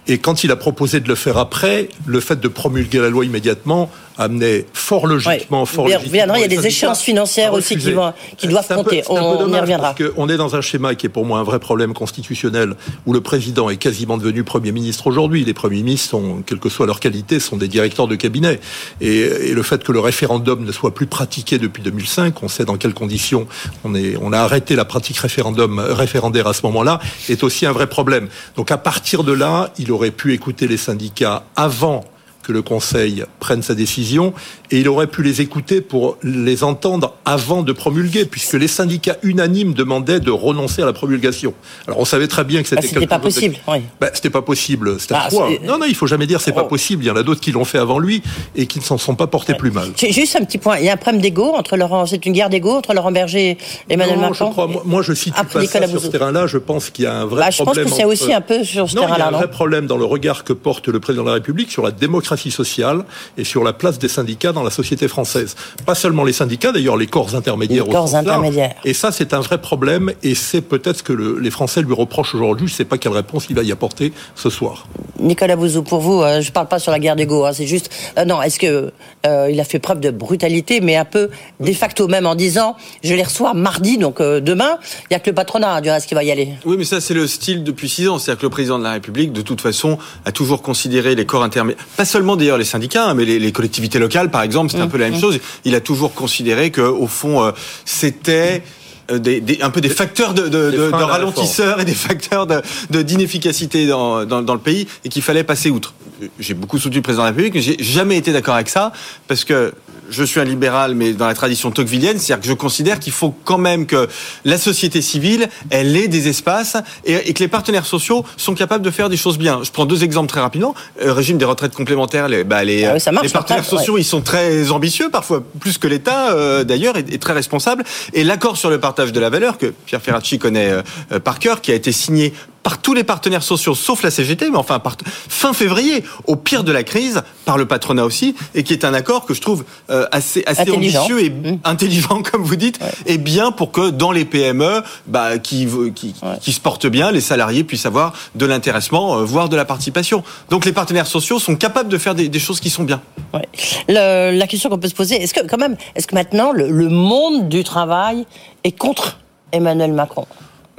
Et 0.06 0.18
quand 0.18 0.44
il 0.44 0.50
a 0.50 0.56
proposé 0.56 1.00
de 1.00 1.08
le 1.08 1.14
faire 1.14 1.38
après, 1.38 1.88
le 2.06 2.20
fait 2.20 2.40
de 2.40 2.48
promulguer 2.48 2.98
la 2.98 3.08
loi 3.08 3.24
immédiatement 3.24 3.90
amenait 4.18 4.66
fort 4.72 5.06
logiquement, 5.06 5.64
fort 5.64 5.88
logiquement. 5.88 6.34
Il 6.34 6.40
y 6.40 6.44
a 6.44 6.48
des 6.48 6.66
échéances 6.66 7.02
financières 7.02 7.52
aussi 7.54 7.76
qui, 7.76 7.92
vont, 7.92 8.12
qui 8.36 8.48
doivent 8.48 8.68
compter. 8.68 9.02
on, 9.08 9.48
y 9.48 9.60
reviendra. 9.60 9.94
Parce 9.94 10.10
on 10.16 10.28
est 10.28 10.36
dans 10.36 10.56
un 10.56 10.60
schéma 10.60 10.94
qui 10.94 11.06
est 11.06 11.08
pour 11.08 11.24
moi 11.24 11.38
un 11.38 11.42
vrai 11.42 11.58
problème 11.58 11.94
constitutionnel 11.94 12.74
où 13.06 13.12
le 13.12 13.20
président 13.20 13.70
est 13.70 13.76
quasiment 13.76 14.18
devenu 14.18 14.44
Premier 14.44 14.72
ministre 14.72 15.06
aujourd'hui. 15.06 15.44
Les 15.44 15.54
Premiers 15.54 15.82
ministres, 15.82 16.10
sont, 16.10 16.42
quelle 16.44 16.58
que 16.58 16.68
soit 16.68 16.86
leur 16.86 17.00
qualité, 17.00 17.40
sont 17.40 17.56
des 17.56 17.68
directeurs 17.68 18.08
de 18.08 18.16
cabinet. 18.16 18.60
Et, 19.00 19.52
le 19.52 19.62
fait 19.62 19.84
que 19.84 19.92
le 19.92 20.00
référendum 20.00 20.64
ne 20.64 20.72
soit 20.72 20.94
plus 20.94 21.06
pratiqué 21.06 21.58
depuis 21.58 21.82
2005, 21.82 22.42
on 22.42 22.48
sait 22.48 22.64
dans 22.64 22.76
quelles 22.76 22.94
conditions 22.94 23.46
on, 23.84 23.94
est, 23.94 24.16
on 24.20 24.32
a 24.32 24.38
arrêté 24.38 24.76
la 24.76 24.84
pratique 24.84 25.18
référendum, 25.18 25.78
référendaire 25.78 26.46
à 26.46 26.54
ce 26.54 26.62
moment-là, 26.66 27.00
est 27.28 27.42
aussi 27.42 27.66
un 27.66 27.72
vrai 27.72 27.88
problème. 27.88 28.28
Donc 28.56 28.70
à 28.70 28.78
partir 28.78 29.24
de 29.24 29.32
là, 29.32 29.72
il 29.78 29.92
aurait 29.92 30.10
pu 30.10 30.32
écouter 30.32 30.68
les 30.68 30.76
syndicats 30.76 31.44
avant 31.56 32.04
que 32.42 32.52
le 32.52 32.62
Conseil 32.62 33.24
prenne 33.40 33.62
sa 33.62 33.74
décision 33.74 34.34
et 34.70 34.80
il 34.80 34.88
aurait 34.88 35.06
pu 35.06 35.22
les 35.22 35.40
écouter 35.40 35.80
pour 35.80 36.16
les 36.22 36.64
entendre 36.64 37.14
avant 37.24 37.62
de 37.62 37.72
promulguer, 37.72 38.24
puisque 38.24 38.54
les 38.54 38.68
syndicats 38.68 39.16
unanimes 39.22 39.74
demandaient 39.74 40.20
de 40.20 40.30
renoncer 40.30 40.82
à 40.82 40.86
la 40.86 40.92
promulgation. 40.92 41.54
Alors 41.86 42.00
on 42.00 42.04
savait 42.04 42.28
très 42.28 42.44
bien 42.44 42.62
que 42.62 42.68
c'était 42.68 43.00
bah, 43.00 43.06
pas 43.06 43.18
possible. 43.18 43.56
Oui. 43.68 43.78
Bah, 44.00 44.10
c'était 44.14 44.30
pas 44.30 44.42
possible. 44.42 44.98
C'était 44.98 45.14
bah, 45.14 45.28
Non, 45.64 45.78
non, 45.78 45.86
il 45.86 45.94
faut 45.94 46.06
jamais 46.06 46.26
dire 46.26 46.40
c'est 46.40 46.52
pas 46.52 46.64
oh. 46.64 46.68
possible. 46.68 47.04
Il 47.04 47.06
y 47.06 47.10
en 47.10 47.16
a 47.16 47.22
d'autres 47.22 47.40
qui 47.40 47.52
l'ont 47.52 47.64
fait 47.64 47.78
avant 47.78 47.98
lui 47.98 48.22
et 48.56 48.66
qui 48.66 48.78
ne 48.78 48.84
s'en 48.84 48.98
sont 48.98 49.14
pas 49.14 49.26
portés 49.26 49.54
plus 49.54 49.70
mal. 49.70 49.88
Juste 49.96 50.36
un 50.36 50.44
petit 50.44 50.58
point. 50.58 50.78
Il 50.78 50.84
y 50.84 50.88
a 50.88 50.94
un 50.94 50.96
problème 50.96 51.20
d'ego 51.20 51.52
entre 51.54 51.76
Laurent. 51.76 52.06
C'est 52.06 52.24
une 52.26 52.32
guerre 52.32 52.50
d'ego 52.50 52.72
entre 52.72 52.94
Laurent 52.94 53.12
Berger 53.12 53.50
et 53.50 53.58
Emmanuel 53.94 54.16
non, 54.16 54.30
Macron. 54.30 54.46
Je 54.46 54.52
crois, 54.52 54.68
moi, 54.84 55.02
je 55.02 55.12
situe 55.12 55.32
pas 55.52 55.66
ça 55.66 55.86
sur 55.86 56.00
ce 56.00 56.08
terrain-là. 56.08 56.46
Je 56.46 56.58
pense 56.58 56.90
qu'il 56.90 57.04
y 57.04 57.08
a 57.08 57.14
un 57.14 57.26
vrai 57.26 57.42
bah, 57.42 57.50
je 57.50 57.62
problème. 57.62 57.84
Je 57.84 57.90
pense 57.90 57.98
que 57.98 58.02
c'est 58.02 58.08
aussi 58.08 58.32
un 58.32 58.40
peu 58.40 58.64
sur 58.64 58.88
ce 58.88 58.94
terrain-là. 58.94 59.16
Il 59.16 59.18
y 59.18 59.22
a 59.22 59.28
un 59.28 59.30
vrai 59.32 59.50
problème 59.50 59.86
dans 59.86 59.98
le 59.98 60.04
regard 60.04 60.44
que 60.44 60.52
porte 60.52 60.88
le 60.88 60.98
président 60.98 61.24
de 61.24 61.28
la 61.28 61.34
République 61.34 61.70
sur 61.70 61.82
la 61.82 61.90
démocratie 61.90 62.31
démocratie 62.32 62.50
sociale 62.50 63.04
et 63.36 63.44
sur 63.44 63.62
la 63.62 63.72
place 63.72 63.98
des 63.98 64.08
syndicats 64.08 64.52
dans 64.52 64.62
la 64.62 64.70
société 64.70 65.08
française. 65.08 65.54
Pas 65.84 65.94
seulement 65.94 66.24
les 66.24 66.32
syndicats, 66.32 66.72
d'ailleurs 66.72 66.96
les 66.96 67.06
corps 67.06 67.34
intermédiaires. 67.34 67.84
Les 67.84 67.92
corps 67.92 68.14
intermédiaires. 68.14 68.74
Et 68.84 68.94
ça, 68.94 69.12
c'est 69.12 69.34
un 69.34 69.40
vrai 69.40 69.60
problème 69.60 70.12
et 70.22 70.34
c'est 70.34 70.62
peut-être 70.62 70.98
ce 70.98 71.02
que 71.02 71.12
le, 71.12 71.38
les 71.38 71.50
Français 71.50 71.82
lui 71.82 71.94
reprochent 71.94 72.34
aujourd'hui. 72.34 72.68
Je 72.68 72.72
ne 72.72 72.76
sais 72.76 72.84
pas 72.84 72.98
quelle 72.98 73.12
réponse 73.12 73.46
il 73.50 73.56
va 73.56 73.62
y 73.62 73.72
apporter 73.72 74.12
ce 74.34 74.50
soir. 74.50 74.86
Nicolas 75.22 75.56
Bouzou, 75.56 75.82
pour 75.82 76.00
vous, 76.00 76.20
euh, 76.20 76.40
je 76.40 76.48
ne 76.48 76.52
parle 76.52 76.68
pas 76.68 76.78
sur 76.78 76.92
la 76.92 76.98
guerre 76.98 77.16
d'ego, 77.16 77.44
hein, 77.44 77.52
c'est 77.52 77.66
juste... 77.66 77.90
Euh, 78.18 78.24
non, 78.24 78.42
est-ce 78.42 78.58
que 78.58 78.92
euh, 79.26 79.48
il 79.50 79.60
a 79.60 79.64
fait 79.64 79.78
preuve 79.78 80.00
de 80.00 80.10
brutalité, 80.10 80.80
mais 80.80 80.96
un 80.96 81.04
peu 81.04 81.30
de 81.60 81.72
facto 81.72 82.08
même 82.08 82.26
en 82.26 82.34
disant, 82.34 82.76
je 83.02 83.14
les 83.14 83.22
reçois 83.22 83.54
mardi, 83.54 83.98
donc 83.98 84.20
demain, 84.20 84.78
il 85.02 85.06
n'y 85.12 85.16
a 85.16 85.20
que 85.20 85.30
le 85.30 85.34
patronat 85.34 85.80
du 85.80 85.90
reste 85.90 86.08
qui 86.08 86.14
va 86.14 86.24
y 86.24 86.30
aller. 86.30 86.48
Oui, 86.64 86.76
mais 86.76 86.84
ça 86.84 87.00
c'est 87.00 87.14
le 87.14 87.26
style 87.26 87.62
depuis 87.62 87.88
six 87.88 88.08
ans. 88.08 88.18
C'est-à-dire 88.18 88.40
que 88.40 88.46
le 88.46 88.50
président 88.50 88.78
de 88.78 88.84
la 88.84 88.92
République, 88.92 89.32
de 89.32 89.42
toute 89.42 89.60
façon, 89.60 89.98
a 90.24 90.32
toujours 90.32 90.62
considéré 90.62 91.14
les 91.14 91.24
corps 91.24 91.42
intermédiaires, 91.42 91.84
pas 91.96 92.04
seulement 92.04 92.36
d'ailleurs 92.36 92.58
les 92.58 92.64
syndicats, 92.64 93.06
hein, 93.06 93.14
mais 93.14 93.24
les, 93.24 93.38
les, 93.38 93.52
collectivités 93.52 93.98
locales, 93.98 94.30
par 94.30 94.42
exemple, 94.42 94.70
c'est 94.70 94.80
un 94.80 94.88
peu 94.88 94.98
la 94.98 95.08
même 95.08 95.18
mmh. 95.18 95.20
chose. 95.20 95.40
Il 95.64 95.74
a 95.74 95.80
toujours 95.80 96.14
considéré 96.14 96.70
que, 96.70 96.80
au 96.80 97.06
fond, 97.06 97.52
c'était 97.84 98.62
des, 99.08 99.40
des, 99.40 99.62
un 99.62 99.70
peu 99.70 99.80
des 99.80 99.88
facteurs 99.88 100.34
de, 100.34 100.42
de, 100.42 100.70
de, 100.70 100.70
de 100.70 101.02
ralentisseurs 101.02 101.80
et 101.80 101.84
des 101.84 101.94
facteurs 101.94 102.46
d'inefficacité 102.90 103.86
dans, 103.86 104.24
dans, 104.24 104.42
dans, 104.42 104.54
le 104.54 104.60
pays 104.60 104.86
et 105.04 105.08
qu'il 105.08 105.22
fallait 105.22 105.44
passer 105.44 105.70
outre. 105.70 105.94
J'ai 106.38 106.54
beaucoup 106.54 106.78
soutenu 106.78 106.96
le 106.98 107.02
président 107.02 107.22
de 107.22 107.28
la 107.28 107.30
République, 107.30 107.54
mais 107.54 107.60
j'ai 107.60 107.82
jamais 107.82 108.16
été 108.16 108.32
d'accord 108.32 108.54
avec 108.54 108.68
ça 108.68 108.92
parce 109.28 109.44
que 109.44 109.72
je 110.14 110.24
suis 110.24 110.40
un 110.40 110.44
libéral, 110.44 110.94
mais 110.94 111.12
dans 111.12 111.26
la 111.26 111.34
tradition 111.34 111.70
tocquevillienne, 111.70 112.18
c'est-à-dire 112.18 112.42
que 112.42 112.48
je 112.48 112.54
considère 112.54 112.98
qu'il 112.98 113.12
faut 113.12 113.34
quand 113.44 113.58
même 113.58 113.86
que 113.86 114.08
la 114.44 114.58
société 114.58 115.02
civile, 115.02 115.48
elle 115.70 115.96
ait 115.96 116.08
des 116.08 116.28
espaces 116.28 116.76
et, 117.04 117.32
que 117.32 117.38
les 117.38 117.48
partenaires 117.48 117.86
sociaux 117.86 118.24
sont 118.36 118.54
capables 118.54 118.84
de 118.84 118.90
faire 118.90 119.08
des 119.08 119.16
choses 119.16 119.38
bien. 119.38 119.60
Je 119.62 119.70
prends 119.70 119.86
deux 119.86 120.04
exemples 120.04 120.28
très 120.28 120.40
rapidement. 120.40 120.74
Le 121.00 121.08
euh, 121.08 121.12
régime 121.12 121.38
des 121.38 121.44
retraites 121.44 121.74
complémentaires, 121.74 122.28
les, 122.28 122.44
bah, 122.44 122.64
les, 122.64 122.84
ah 122.84 122.94
les 123.22 123.28
partenaires 123.28 123.64
sociaux, 123.64 123.98
ils 123.98 124.04
sont 124.04 124.20
très 124.20 124.70
ambitieux, 124.70 125.10
parfois 125.10 125.42
plus 125.60 125.78
que 125.78 125.86
l'État 125.86 126.32
euh, 126.32 126.64
d'ailleurs, 126.64 126.96
et, 126.96 127.18
très 127.18 127.32
responsables. 127.32 127.84
Et 128.12 128.24
l'accord 128.24 128.56
sur 128.56 128.70
le 128.70 128.80
partage 128.80 129.12
de 129.12 129.20
la 129.20 129.30
valeur 129.30 129.58
que 129.58 129.66
Pierre 129.86 130.02
Ferracci 130.02 130.38
connaît 130.38 130.72
euh, 131.12 131.18
par 131.20 131.38
cœur, 131.38 131.60
qui 131.60 131.70
a 131.72 131.74
été 131.74 131.92
signé 131.92 132.32
par 132.62 132.78
tous 132.78 132.94
les 132.94 133.04
partenaires 133.04 133.42
sociaux, 133.42 133.74
sauf 133.74 134.02
la 134.02 134.10
CGT, 134.10 134.50
mais 134.50 134.56
enfin 134.56 134.78
par 134.78 134.96
fin 135.04 135.52
février, 135.52 136.04
au 136.26 136.36
pire 136.36 136.64
de 136.64 136.72
la 136.72 136.82
crise, 136.82 137.22
par 137.44 137.58
le 137.58 137.66
patronat 137.66 138.04
aussi, 138.04 138.34
et 138.54 138.62
qui 138.62 138.72
est 138.72 138.84
un 138.84 138.94
accord 138.94 139.26
que 139.26 139.34
je 139.34 139.40
trouve 139.40 139.64
euh, 139.90 140.06
assez, 140.12 140.42
assez 140.46 140.70
ambitieux 140.70 141.22
et 141.24 141.30
mmh. 141.30 141.58
intelligent, 141.64 142.22
comme 142.30 142.42
vous 142.42 142.56
dites, 142.56 142.78
et 143.06 143.18
bien 143.18 143.50
pour 143.50 143.72
que 143.72 143.90
dans 143.90 144.12
les 144.12 144.24
PME, 144.24 144.82
bah, 145.06 145.38
qui, 145.38 145.66
qui, 145.94 146.14
qui, 146.40 146.52
se 146.52 146.60
portent 146.60 146.86
bien, 146.86 147.10
les 147.10 147.20
salariés 147.20 147.64
puissent 147.64 147.86
avoir 147.86 148.12
de 148.34 148.46
l'intéressement, 148.46 149.18
euh, 149.18 149.24
voire 149.24 149.48
de 149.48 149.56
la 149.56 149.64
participation. 149.64 150.22
Donc 150.50 150.64
les 150.64 150.72
partenaires 150.72 151.06
sociaux 151.06 151.38
sont 151.38 151.56
capables 151.56 151.88
de 151.88 151.98
faire 151.98 152.14
des, 152.14 152.28
des 152.28 152.38
choses 152.38 152.60
qui 152.60 152.70
sont 152.70 152.84
bien. 152.84 153.00
Ouais. 153.34 153.48
Le, 153.88 154.38
la 154.38 154.46
question 154.46 154.70
qu'on 154.70 154.78
peut 154.78 154.88
se 154.88 154.94
poser, 154.94 155.16
est-ce 155.16 155.34
que 155.34 155.46
quand 155.46 155.58
même, 155.58 155.76
est-ce 155.94 156.06
que 156.06 156.14
maintenant 156.14 156.52
le, 156.52 156.70
le 156.70 156.88
monde 156.88 157.48
du 157.48 157.64
travail 157.64 158.26
est 158.64 158.72
contre 158.72 159.18
Emmanuel 159.52 159.92
Macron? 159.92 160.26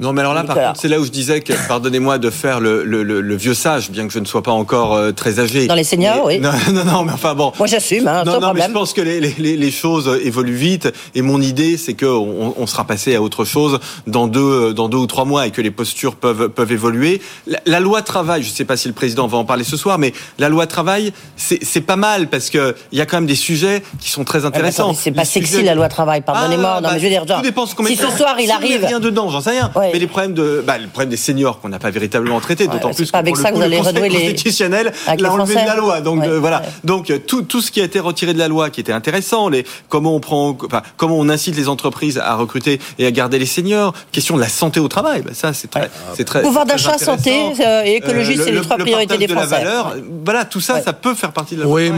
Non, 0.00 0.12
mais 0.12 0.22
alors 0.22 0.34
là, 0.34 0.42
par 0.42 0.56
contre, 0.56 0.80
c'est 0.80 0.88
là 0.88 0.98
où 0.98 1.04
je 1.04 1.10
disais 1.10 1.40
que, 1.40 1.52
pardonnez-moi 1.68 2.18
de 2.18 2.28
faire 2.30 2.58
le, 2.58 2.84
le, 2.84 3.02
le, 3.02 3.36
vieux 3.36 3.54
sage, 3.54 3.90
bien 3.90 4.08
que 4.08 4.12
je 4.12 4.18
ne 4.18 4.24
sois 4.24 4.42
pas 4.42 4.50
encore 4.50 4.94
euh, 4.94 5.12
très 5.12 5.38
âgé. 5.38 5.68
Dans 5.68 5.74
les 5.74 5.84
seniors, 5.84 6.24
oui. 6.24 6.40
Non, 6.44 6.50
non, 6.72 6.84
non, 6.84 7.04
mais 7.04 7.12
enfin 7.12 7.34
bon. 7.34 7.52
Moi, 7.58 7.68
j'assume, 7.68 8.08
hein, 8.08 8.24
non, 8.24 8.40
non, 8.40 8.52
mais 8.52 8.62
je 8.62 8.70
pense 8.70 8.92
que 8.92 9.00
les, 9.00 9.20
les, 9.20 9.56
les, 9.56 9.70
choses 9.70 10.20
évoluent 10.24 10.54
vite, 10.54 10.92
et 11.14 11.22
mon 11.22 11.40
idée, 11.40 11.76
c'est 11.76 11.94
que 11.94 12.06
on, 12.06 12.66
sera 12.66 12.84
passé 12.84 13.14
à 13.14 13.22
autre 13.22 13.44
chose 13.44 13.78
dans 14.06 14.26
deux, 14.26 14.74
dans 14.74 14.88
deux 14.88 14.98
ou 14.98 15.06
trois 15.06 15.24
mois, 15.24 15.46
et 15.46 15.50
que 15.52 15.60
les 15.60 15.70
postures 15.70 16.16
peuvent 16.16 16.48
peuvent 16.48 16.72
évoluer. 16.72 17.22
La, 17.66 17.80
loi 17.80 18.02
travail, 18.02 18.42
je 18.42 18.50
ne 18.50 18.54
sais 18.54 18.64
pas 18.64 18.76
si 18.76 18.88
le 18.88 18.94
président 18.94 19.26
va 19.26 19.38
en 19.38 19.44
parler 19.44 19.64
ce 19.64 19.76
soir, 19.76 19.98
mais 19.98 20.12
la 20.38 20.48
loi 20.48 20.66
travail, 20.66 21.12
c'est 21.36 21.80
pas 21.80 21.96
mal 21.96 22.28
parce 22.28 22.50
que 22.50 22.74
il 22.90 22.98
y 22.98 23.00
a 23.00 23.06
quand 23.06 23.18
même 23.18 23.26
des 23.26 23.34
sujets 23.36 23.82
qui 24.00 24.10
sont 24.10 24.24
très 24.24 24.44
intéressants. 24.44 24.92
c'est 24.92 25.12
pas 25.12 25.24
sexy 25.24 25.62
la 25.62 25.74
loi 25.74 25.88
travail, 25.88 26.22
pardonnez-moi. 26.22 26.74
Ah, 26.76 26.80
non, 26.80 26.88
mais 26.92 26.98
je 26.98 27.04
veux 27.04 27.10
dire, 27.10 27.26
tout 27.26 27.42
dépend 27.42 27.66
ce 27.66 27.74
si 27.86 27.96
ce 27.96 28.10
soir 28.10 28.36
il 28.40 28.50
arrive, 28.50 28.84
rien 28.84 29.00
dedans, 29.00 29.30
j'en 29.30 29.40
sais 29.40 29.50
rien. 29.50 29.70
Mais 29.92 29.98
les 29.98 30.06
problèmes 30.06 30.34
de, 30.34 30.62
bah, 30.66 30.78
le 30.78 30.88
problème 30.88 31.10
des 31.10 31.16
seniors 31.16 31.60
qu'on 31.60 31.68
n'a 31.68 31.78
pas 31.78 31.90
véritablement 31.90 32.40
traité, 32.40 32.66
d'autant 32.66 32.92
plus 32.92 33.10
que 33.10 33.16
avec 33.16 33.36
ça 33.36 33.50
que 33.50 33.56
vous 33.56 33.62
allez 33.62 33.78
le 33.78 34.08
constitutionnel 34.10 34.92
l'a 35.18 35.32
enlevé 35.32 35.54
de 35.54 35.66
la 35.66 35.76
loi. 35.76 36.00
Donc 36.00 36.24
euh, 36.24 36.38
voilà. 36.38 36.62
Donc 36.84 37.10
euh, 37.10 37.18
tout, 37.18 37.42
tout 37.42 37.60
ce 37.60 37.70
qui 37.70 37.80
a 37.80 37.84
été 37.84 38.00
retiré 38.00 38.34
de 38.34 38.38
la 38.38 38.48
loi, 38.48 38.70
qui 38.70 38.80
était 38.80 38.92
intéressant, 38.92 39.48
les 39.48 39.64
comment 39.88 40.14
on 40.14 40.20
prend, 40.20 40.56
enfin, 40.64 40.82
comment 40.96 41.16
on 41.18 41.28
incite 41.28 41.56
les 41.56 41.68
entreprises 41.68 42.18
à 42.18 42.34
recruter 42.34 42.80
et 42.98 43.06
à 43.06 43.10
garder 43.10 43.38
les 43.38 43.46
seniors. 43.46 43.94
Question 44.12 44.36
de 44.36 44.40
la 44.40 44.48
santé 44.48 44.80
au 44.80 44.88
travail, 44.88 45.22
bah, 45.22 45.32
ça 45.34 45.52
c'est 45.52 45.70
très, 45.70 45.90
c'est 46.16 46.24
très. 46.24 46.42
Pouvoir 46.42 46.66
d'achat, 46.66 46.98
santé 46.98 47.52
euh, 47.60 47.82
et 47.84 47.96
écologie, 47.96 48.36
c'est 48.36 48.52
les 48.52 48.60
trois 48.60 48.76
priorités 48.76 49.18
des 49.18 49.28
Français. 49.28 49.46
De 49.46 49.52
la 49.52 49.58
valeur, 49.58 49.96
voilà, 50.24 50.44
tout 50.44 50.60
ça, 50.60 50.80
ça 50.82 50.92
peut 50.92 51.14
faire 51.14 51.32
partie 51.32 51.56
de 51.56 51.62
la. 51.62 51.66
Oui, 51.66 51.90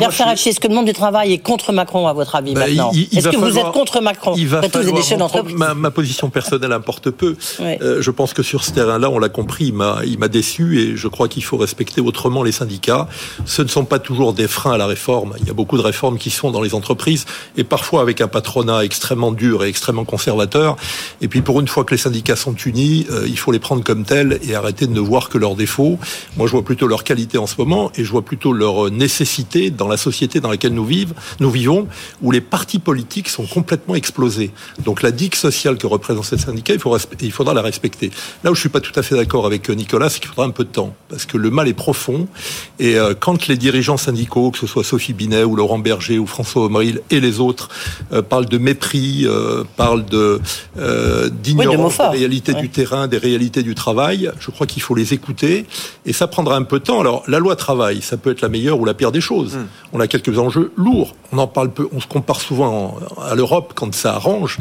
est-ce 0.46 0.60
que 0.60 0.68
le 0.68 0.74
monde 0.74 0.86
du 0.86 0.92
travail 0.92 1.32
est 1.32 1.38
contre 1.38 1.72
Macron 1.72 2.06
à 2.06 2.12
votre 2.12 2.34
avis 2.34 2.54
bah, 2.54 2.66
maintenant 2.66 2.92
Est-ce 2.92 3.28
que 3.28 3.36
vous 3.36 3.58
êtes 3.58 3.72
contre 3.72 4.00
Macron 4.00 4.34
Il 4.36 4.48
va 4.48 4.62
falloir, 4.62 5.74
ma, 5.76 5.90
position 5.90 6.28
personnelle 6.28 6.72
importe 6.72 7.10
peu. 7.10 7.36
Je 7.80 8.10
pense 8.10 8.32
que 8.32 8.42
sur 8.42 8.64
ce 8.64 8.72
terrain-là, 8.72 9.10
on 9.10 9.18
l'a 9.18 9.28
compris, 9.28 9.66
il 9.66 10.18
m'a 10.18 10.28
déçu 10.28 10.80
et 10.80 10.96
je 10.96 11.08
crois 11.08 11.28
qu'il 11.28 11.44
faut 11.44 11.56
respecter 11.56 12.00
autrement 12.00 12.42
les 12.42 12.52
syndicats. 12.52 13.08
Ce 13.44 13.62
ne 13.62 13.68
sont 13.68 13.84
pas 13.84 13.98
toujours 13.98 14.32
des 14.32 14.48
freins 14.48 14.72
à 14.72 14.78
la 14.78 14.86
réforme. 14.86 15.34
Il 15.40 15.46
y 15.46 15.50
a 15.50 15.54
beaucoup 15.54 15.76
de 15.76 15.82
réformes 15.82 16.18
qui 16.18 16.30
sont 16.30 16.50
dans 16.50 16.62
les 16.62 16.74
entreprises 16.74 17.26
et 17.56 17.64
parfois 17.64 18.02
avec 18.02 18.20
un 18.20 18.28
patronat 18.28 18.84
extrêmement 18.84 19.32
dur 19.32 19.64
et 19.64 19.68
extrêmement 19.68 20.04
conservateur. 20.04 20.76
Et 21.20 21.28
puis 21.28 21.42
pour 21.42 21.60
une 21.60 21.68
fois 21.68 21.84
que 21.84 21.94
les 21.94 21.98
syndicats 21.98 22.36
sont 22.36 22.54
unis, 22.54 23.06
euh, 23.10 23.24
il 23.26 23.38
faut 23.38 23.52
les 23.52 23.58
prendre 23.58 23.82
comme 23.84 24.04
tels 24.04 24.38
et 24.42 24.54
arrêter 24.54 24.86
de 24.86 24.92
ne 24.92 25.00
voir 25.00 25.28
que 25.28 25.38
leurs 25.38 25.54
défauts. 25.54 25.98
Moi, 26.36 26.46
je 26.46 26.52
vois 26.52 26.64
plutôt 26.64 26.86
leur 26.86 27.04
qualité 27.04 27.38
en 27.38 27.46
ce 27.46 27.54
moment 27.58 27.90
et 27.96 28.04
je 28.04 28.10
vois 28.10 28.22
plutôt 28.22 28.52
leur 28.52 28.90
nécessité 28.90 29.70
dans 29.70 29.88
la 29.88 29.96
société 29.96 30.40
dans 30.40 30.50
laquelle 30.50 30.74
nous, 30.74 30.84
vivons, 30.84 31.14
nous 31.40 31.50
vivons, 31.50 31.88
où 32.22 32.30
les 32.30 32.40
partis 32.40 32.78
politiques 32.78 33.28
sont 33.28 33.46
complètement 33.46 33.94
explosés. 33.94 34.50
Donc 34.84 35.02
la 35.02 35.10
digue 35.10 35.34
sociale 35.34 35.78
que 35.78 35.86
représente 35.86 36.24
ces 36.24 36.38
syndicats, 36.38 36.74
il, 36.74 36.80
faut 36.80 36.96
il 37.20 37.32
faudra 37.32 37.54
la 37.54 37.62
respecter. 37.66 38.10
Là 38.42 38.50
où 38.50 38.54
je 38.54 38.60
suis 38.60 38.68
pas 38.68 38.80
tout 38.80 38.92
à 38.98 39.02
fait 39.02 39.14
d'accord 39.14 39.46
avec 39.46 39.68
Nicolas, 39.68 40.08
c'est 40.08 40.20
qu'il 40.20 40.28
faudra 40.28 40.44
un 40.44 40.50
peu 40.50 40.64
de 40.64 40.70
temps, 40.70 40.94
parce 41.08 41.26
que 41.26 41.36
le 41.36 41.50
mal 41.50 41.68
est 41.68 41.74
profond. 41.74 42.28
Et 42.78 42.98
euh, 42.98 43.14
quand 43.18 43.46
les 43.46 43.56
dirigeants 43.56 43.96
syndicaux, 43.96 44.50
que 44.50 44.58
ce 44.58 44.66
soit 44.66 44.84
Sophie 44.84 45.12
Binet 45.12 45.44
ou 45.44 45.56
Laurent 45.56 45.78
Berger 45.78 46.18
ou 46.18 46.26
François 46.26 46.64
Omeril 46.64 47.00
et 47.10 47.20
les 47.20 47.40
autres, 47.40 47.68
euh, 48.12 48.22
parlent 48.22 48.46
de 48.46 48.58
mépris, 48.58 49.24
euh, 49.24 49.64
parlent 49.76 50.04
de 50.04 50.40
d'ignorance 51.42 51.98
des 51.98 52.18
réalités 52.18 52.54
du 52.54 52.68
terrain, 52.68 53.08
des 53.08 53.18
réalités 53.18 53.62
du 53.62 53.74
travail, 53.74 54.30
je 54.40 54.50
crois 54.50 54.66
qu'il 54.66 54.82
faut 54.82 54.94
les 54.94 55.14
écouter. 55.14 55.66
Et 56.04 56.12
ça 56.12 56.26
prendra 56.26 56.56
un 56.56 56.62
peu 56.62 56.78
de 56.78 56.84
temps. 56.84 57.00
Alors, 57.00 57.22
la 57.28 57.38
loi 57.38 57.56
travail, 57.56 58.02
ça 58.02 58.16
peut 58.16 58.30
être 58.30 58.40
la 58.40 58.48
meilleure 58.48 58.80
ou 58.80 58.84
la 58.84 58.94
pire 58.94 59.12
des 59.12 59.20
choses. 59.20 59.56
Hmm. 59.56 59.66
On 59.92 60.00
a 60.00 60.06
quelques 60.06 60.38
enjeux 60.38 60.72
lourds. 60.76 61.14
On 61.32 61.38
en 61.38 61.46
parle 61.46 61.70
peu. 61.70 61.88
On 61.92 62.00
se 62.00 62.06
compare 62.06 62.40
souvent 62.40 62.96
à 63.22 63.34
l'Europe 63.34 63.72
quand 63.74 63.94
ça 63.94 64.14
arrange. 64.14 64.58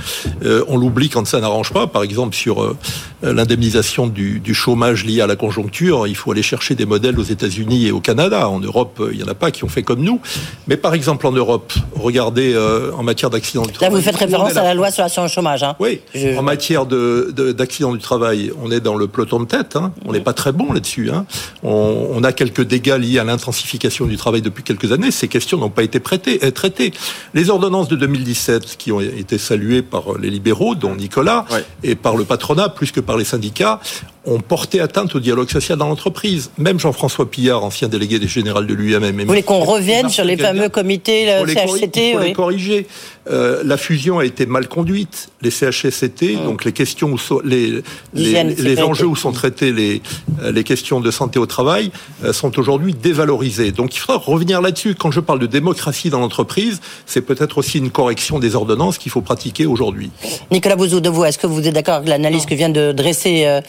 on 0.67 0.77
l'oublie 0.77 1.09
quand 1.09 1.25
ça 1.25 1.39
n'arrange 1.39 1.71
pas. 1.71 1.87
Par 1.87 2.03
exemple, 2.03 2.35
sur 2.35 2.75
l'indemnisation 3.21 4.07
du, 4.07 4.39
du 4.39 4.53
chômage 4.53 5.05
lié 5.05 5.21
à 5.21 5.27
la 5.27 5.35
conjoncture, 5.35 6.07
il 6.07 6.15
faut 6.15 6.31
aller 6.31 6.43
chercher 6.43 6.75
des 6.75 6.85
modèles 6.85 7.19
aux 7.19 7.23
États-Unis 7.23 7.87
et 7.87 7.91
au 7.91 7.99
Canada. 7.99 8.49
En 8.49 8.59
Europe, 8.59 9.01
il 9.11 9.17
n'y 9.17 9.23
en 9.23 9.27
a 9.27 9.35
pas 9.35 9.51
qui 9.51 9.63
ont 9.63 9.69
fait 9.69 9.83
comme 9.83 10.01
nous. 10.01 10.19
Mais 10.67 10.77
par 10.77 10.93
exemple, 10.93 11.27
en 11.27 11.31
Europe, 11.31 11.73
regardez 11.95 12.53
euh, 12.53 12.91
en 12.93 13.03
matière 13.03 13.29
d'accident 13.29 13.63
du 13.63 13.71
travail. 13.71 13.93
Là, 13.93 13.97
vous 13.97 14.03
faites 14.03 14.15
référence 14.15 14.57
à 14.57 14.63
la 14.63 14.73
loi 14.73 14.91
sur 14.91 15.03
l'assurance 15.03 15.31
chômage. 15.31 15.63
Hein 15.63 15.75
oui. 15.79 16.01
En 16.37 16.43
matière 16.43 16.85
d'accident 16.85 17.91
de, 17.91 17.97
du 17.97 18.03
travail, 18.03 18.51
on 18.61 18.71
est 18.71 18.79
dans 18.79 18.95
le 18.95 19.07
peloton 19.07 19.39
de 19.39 19.45
tête. 19.45 19.75
Hein. 19.75 19.91
On 20.05 20.11
n'est 20.11 20.19
pas 20.19 20.33
très 20.33 20.51
bon 20.51 20.73
là-dessus. 20.73 21.09
Hein. 21.11 21.25
On, 21.63 22.07
on, 22.11 22.23
a 22.23 22.31
quelques 22.31 22.61
dégâts 22.61 22.97
liés 22.99 23.19
à 23.19 23.23
l'intensification 23.23 24.05
du 24.05 24.17
travail 24.17 24.41
depuis 24.41 24.63
quelques 24.63 24.91
années. 24.91 25.11
Ces 25.11 25.27
questions 25.27 25.57
n'ont 25.57 25.69
pas 25.69 25.83
été 25.83 25.99
prêtées, 25.99 26.45
euh, 26.55 26.61
traitées. 26.61 26.93
Les 27.33 27.49
ordonnances 27.49 27.87
de 27.87 27.95
2017, 27.95 28.77
qui 28.77 28.91
ont 28.91 29.01
été 29.01 29.37
saluées 29.37 29.81
par 29.81 30.17
les 30.17 30.29
libéraux, 30.29 30.75
dont 30.75 30.95
Nicolas, 30.95 31.45
et 31.83 31.95
par 31.95 32.15
le 32.15 32.23
patronat, 32.23 32.69
plus 32.69 32.91
que 32.91 32.99
par 32.99 33.17
les 33.17 33.25
syndicats, 33.25 33.79
ont 34.25 34.39
porté 34.39 34.79
atteinte 34.79 35.15
au 35.15 35.19
dialogue 35.19 35.49
social 35.49 35.77
dans 35.77 35.87
l'entreprise. 35.87 36.51
Même 36.57 36.79
Jean-François 36.79 37.29
Pillard, 37.29 37.63
ancien 37.63 37.87
délégué 37.87 38.19
des 38.19 38.27
générales 38.27 38.67
de 38.67 38.73
l'UMM. 38.73 39.21
Vous 39.21 39.27
voulez 39.27 39.43
qu'on 39.43 39.59
revienne 39.59 40.09
sur 40.09 40.23
les 40.23 40.37
fameux 40.37 40.69
comités 40.69 41.25
le 41.43 41.47
CHCT 41.47 42.11
Il 42.11 42.13
faut 42.17 42.23
les 42.23 42.33
corriger. 42.33 42.87
Euh, 43.29 43.63
la 43.65 43.77
fusion 43.77 44.19
a 44.19 44.25
été 44.25 44.45
mal 44.45 44.67
conduite. 44.67 45.29
Les 45.41 45.49
CHSCT, 45.49 46.35
mm. 46.35 46.43
donc 46.43 46.63
les 46.63 46.71
questions 46.71 47.11
où 47.11 47.17
sont, 47.17 47.41
les, 47.43 47.81
les, 48.13 48.43
les, 48.43 48.81
enjeux 48.81 49.07
où 49.07 49.15
sont 49.15 49.31
traités 49.31 49.71
les, 49.71 50.01
euh, 50.43 50.51
les 50.51 50.63
questions 50.63 50.99
de 50.99 51.09
santé 51.09 51.39
au 51.39 51.45
travail 51.45 51.91
euh, 52.23 52.33
sont 52.33 52.57
aujourd'hui 52.59 52.93
dévalorisés. 52.93 53.71
Donc 53.71 53.95
il 53.95 53.99
faudra 53.99 54.17
revenir 54.17 54.61
là-dessus. 54.61 54.95
Quand 54.95 55.11
je 55.11 55.19
parle 55.19 55.39
de 55.39 55.47
démocratie 55.47 56.09
dans 56.09 56.19
l'entreprise, 56.19 56.81
c'est 57.05 57.21
peut-être 57.21 57.57
aussi 57.57 57.79
une 57.79 57.89
correction 57.89 58.37
des 58.39 58.55
ordonnances 58.55 58.97
qu'il 58.97 59.11
faut 59.11 59.21
pratiquer 59.21 59.65
aujourd'hui. 59.65 60.11
Nicolas 60.51 60.75
Bouzou, 60.75 60.99
de 60.99 61.09
vous, 61.09 61.25
est-ce 61.25 61.39
que 61.39 61.47
vous 61.47 61.67
êtes 61.67 61.73
d'accord 61.73 61.95
avec 61.95 62.09
l'analyse 62.09 62.45
que 62.45 62.53
vient 62.53 62.69
de 62.69 62.91
dresser 62.91 63.61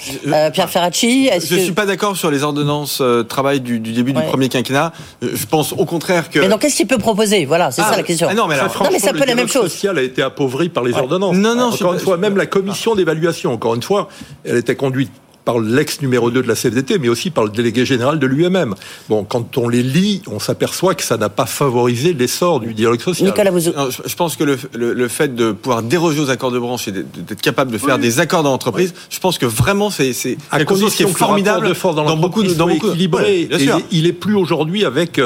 Pierre 0.51 0.71
Ferracci 0.71 1.31
Je 1.45 1.55
ne 1.55 1.61
suis 1.61 1.73
pas 1.73 1.87
d'accord 1.87 2.17
sur 2.17 2.31
les 2.31 2.43
ordonnances 2.43 3.03
travail 3.29 3.61
du, 3.61 3.81
du 3.81 3.93
début 3.93 4.13
du 4.13 4.23
premier 4.23 4.49
quinquennat. 4.49 4.93
Je 5.23 5.47
pense 5.47 5.73
au 5.73 5.85
contraire 5.85 6.31
que... 6.31 6.39
Mais 6.41 6.49
donc 6.49 6.61
qu'est-ce 6.61 6.77
qu'il 6.77 6.87
peut 6.87 6.99
proposer? 6.99 7.45
Voilà, 7.45 7.71
c'est 7.71 7.83
ah, 7.83 7.91
ça 7.91 7.97
la 7.97 8.03
question. 8.03 8.29
Ah 8.31 8.35
non, 8.35 8.47
mais, 8.47 8.57
non, 8.57 8.91
mais 8.91 8.99
ça 8.99 9.13
peut 9.13 9.25
la 9.25 9.35
même 9.35 9.49
chose. 9.49 9.71
social 9.71 9.99
a 9.99 10.03
été 10.03 10.23
appauvri 10.23 10.69
par 10.69 10.85
les 10.85 10.95
ordonnances. 10.95 11.37
Non, 11.37 11.55
non, 11.55 11.73
encore 11.73 11.95
une 11.95 12.01
fois, 12.01 12.17
même 12.17 12.37
la 12.37 12.47
commission 12.47 12.95
d'évaluation, 12.95 13.53
encore 13.53 13.75
une 13.75 13.83
fois, 13.83 14.09
elle 14.45 14.57
était 14.57 14.77
conduite 14.77 15.11
par 15.47 15.61
l'ex 15.61 16.03
numéro 16.03 16.31
2 16.31 16.43
de 16.43 16.49
la 16.49 16.57
CFDT, 16.57 16.99
mais 16.99 17.09
aussi 17.09 17.31
par 17.31 17.45
le 17.45 17.51
délégué 17.51 17.87
général 17.87 18.19
de 18.19 18.27
l'UMM. 18.27 18.75
Bon, 19.09 19.23
quand 19.23 19.57
on 19.57 19.69
les 19.69 19.85
lit, 19.85 20.21
on 20.27 20.41
s'aperçoit 20.41 20.97
que 20.97 21.05
ça 21.05 21.17
n'a 21.17 21.29
pas 21.29 21.47
favorisé 21.47 22.13
l'essor 22.13 22.59
du 22.59 22.75
dialogue 22.75 23.01
social. 23.01 23.29
Nicolas 23.29 23.53
vous... 23.53 23.61
je 23.61 24.15
pense 24.17 24.35
que 24.35 24.43
le, 24.43 24.59
le, 24.75 25.09
fait 25.09 25.37
de 25.37 25.53
pouvoir 25.53 25.85
déroger 25.85 26.21
aux 26.21 26.31
accords 26.31 26.51
de 26.51 26.59
branche 26.59 26.89
et 26.89 26.93
d'être 26.93 27.41
capable 27.41 27.71
de 27.71 27.79
faire 27.79 27.99
des 27.99 28.19
accords 28.19 28.43
d'entreprise, 28.43 28.93
je 29.09 29.21
pense 29.21 29.39
que 29.39 29.47
vraiment 29.47 29.89
c'est 29.91 30.13
quelque 30.51 30.77
chose 30.77 30.95
qui 30.95 31.05
est 31.05 31.07
formidable 31.07 31.69
de 31.69 31.75
force 31.75 31.95
dans, 31.95 32.05
dans 32.05 32.17
beaucoup 32.17 32.43
de 32.43 32.53
dans 32.53 32.67
beaucoup 32.67 32.89
équilibré. 32.89 33.49
il 33.93 34.07
est 34.07 34.13
plus 34.13 34.35
aujourd'hui 34.35 34.85
avec 34.85 35.21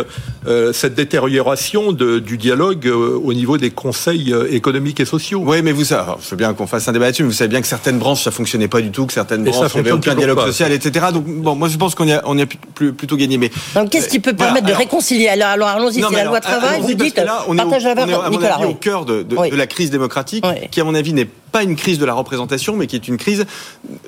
euh, 0.47 0.73
cette 0.75 0.95
détérioration 0.95 1.93
de, 1.93 2.19
du 2.19 2.37
dialogue 2.37 2.87
euh, 2.87 3.19
au 3.23 3.33
niveau 3.33 3.57
des 3.57 3.71
conseils 3.71 4.35
euh, 4.35 4.53
économiques 4.53 5.01
et 5.01 5.07
sociaux. 5.07 5.43
Oui, 5.47 5.63
mais 5.63 5.73
vous 5.73 5.85
savez, 5.85 6.13
je 6.23 6.29
veux 6.31 6.37
bien 6.37 6.53
qu'on 6.53 6.67
fasse 6.67 6.89
un 6.89 6.93
débat 6.93 7.07
là-dessus, 7.07 7.23
mais 7.23 7.31
vous 7.31 7.35
savez 7.35 7.49
bien 7.49 7.63
que 7.63 7.67
certaines 7.67 7.99
branches 7.99 8.23
ça 8.25 8.31
fonctionnait 8.31 8.69
pas 8.69 8.83
du 8.83 8.91
tout, 8.91 9.07
que 9.07 9.15
certaines 9.15 9.45
branches 9.45 9.73
il 9.75 9.83
n'y 9.83 9.89
avait 9.89 9.93
aucun 10.11 10.19
dialogue 10.19 10.47
social, 10.47 10.73
etc. 10.73 11.07
Donc 11.13 11.25
bon, 11.25 11.55
moi 11.55 11.69
je 11.69 11.77
pense 11.77 11.95
qu'on 11.95 12.07
y 12.07 12.13
a 12.13 12.23
on 12.27 12.37
y 12.37 12.43
a 12.43 12.47
plutôt 12.47 13.17
gagné. 13.17 13.39
Mais 13.39 13.51
donc 13.75 13.91
qu'est-ce 13.91 14.09
qui 14.09 14.21
peut 14.21 14.35
permettre 14.35 14.67
de 14.67 14.73
réconcilier 14.73 15.29
Alors, 15.29 15.49
alors 15.49 15.69
allons-y, 15.69 16.03
c'est 16.03 16.17
la 16.17 16.25
loi 16.25 16.41
travail. 16.41 16.81
Vous 16.81 16.95
dites 16.95 17.19
là, 17.19 17.45
on 17.49 17.57
est 17.57 17.63
au, 17.63 18.31
Nicolas, 18.31 18.61
au 18.61 18.75
cœur 18.75 19.05
de, 19.05 19.23
de, 19.23 19.57
la 19.57 19.67
crise 19.67 19.91
démocratique, 19.91 20.45
qui 20.71 20.81
à 20.81 20.85
mon 20.85 20.95
avis 20.95 21.13
n'est 21.13 21.29
pas 21.51 21.63
une 21.63 21.77
crise 21.77 21.99
de 21.99 22.05
la 22.05 22.15
représentation, 22.15 22.77
mais 22.77 22.87
qui 22.87 22.97
est 22.97 23.09
une 23.09 23.17
crise 23.17 23.47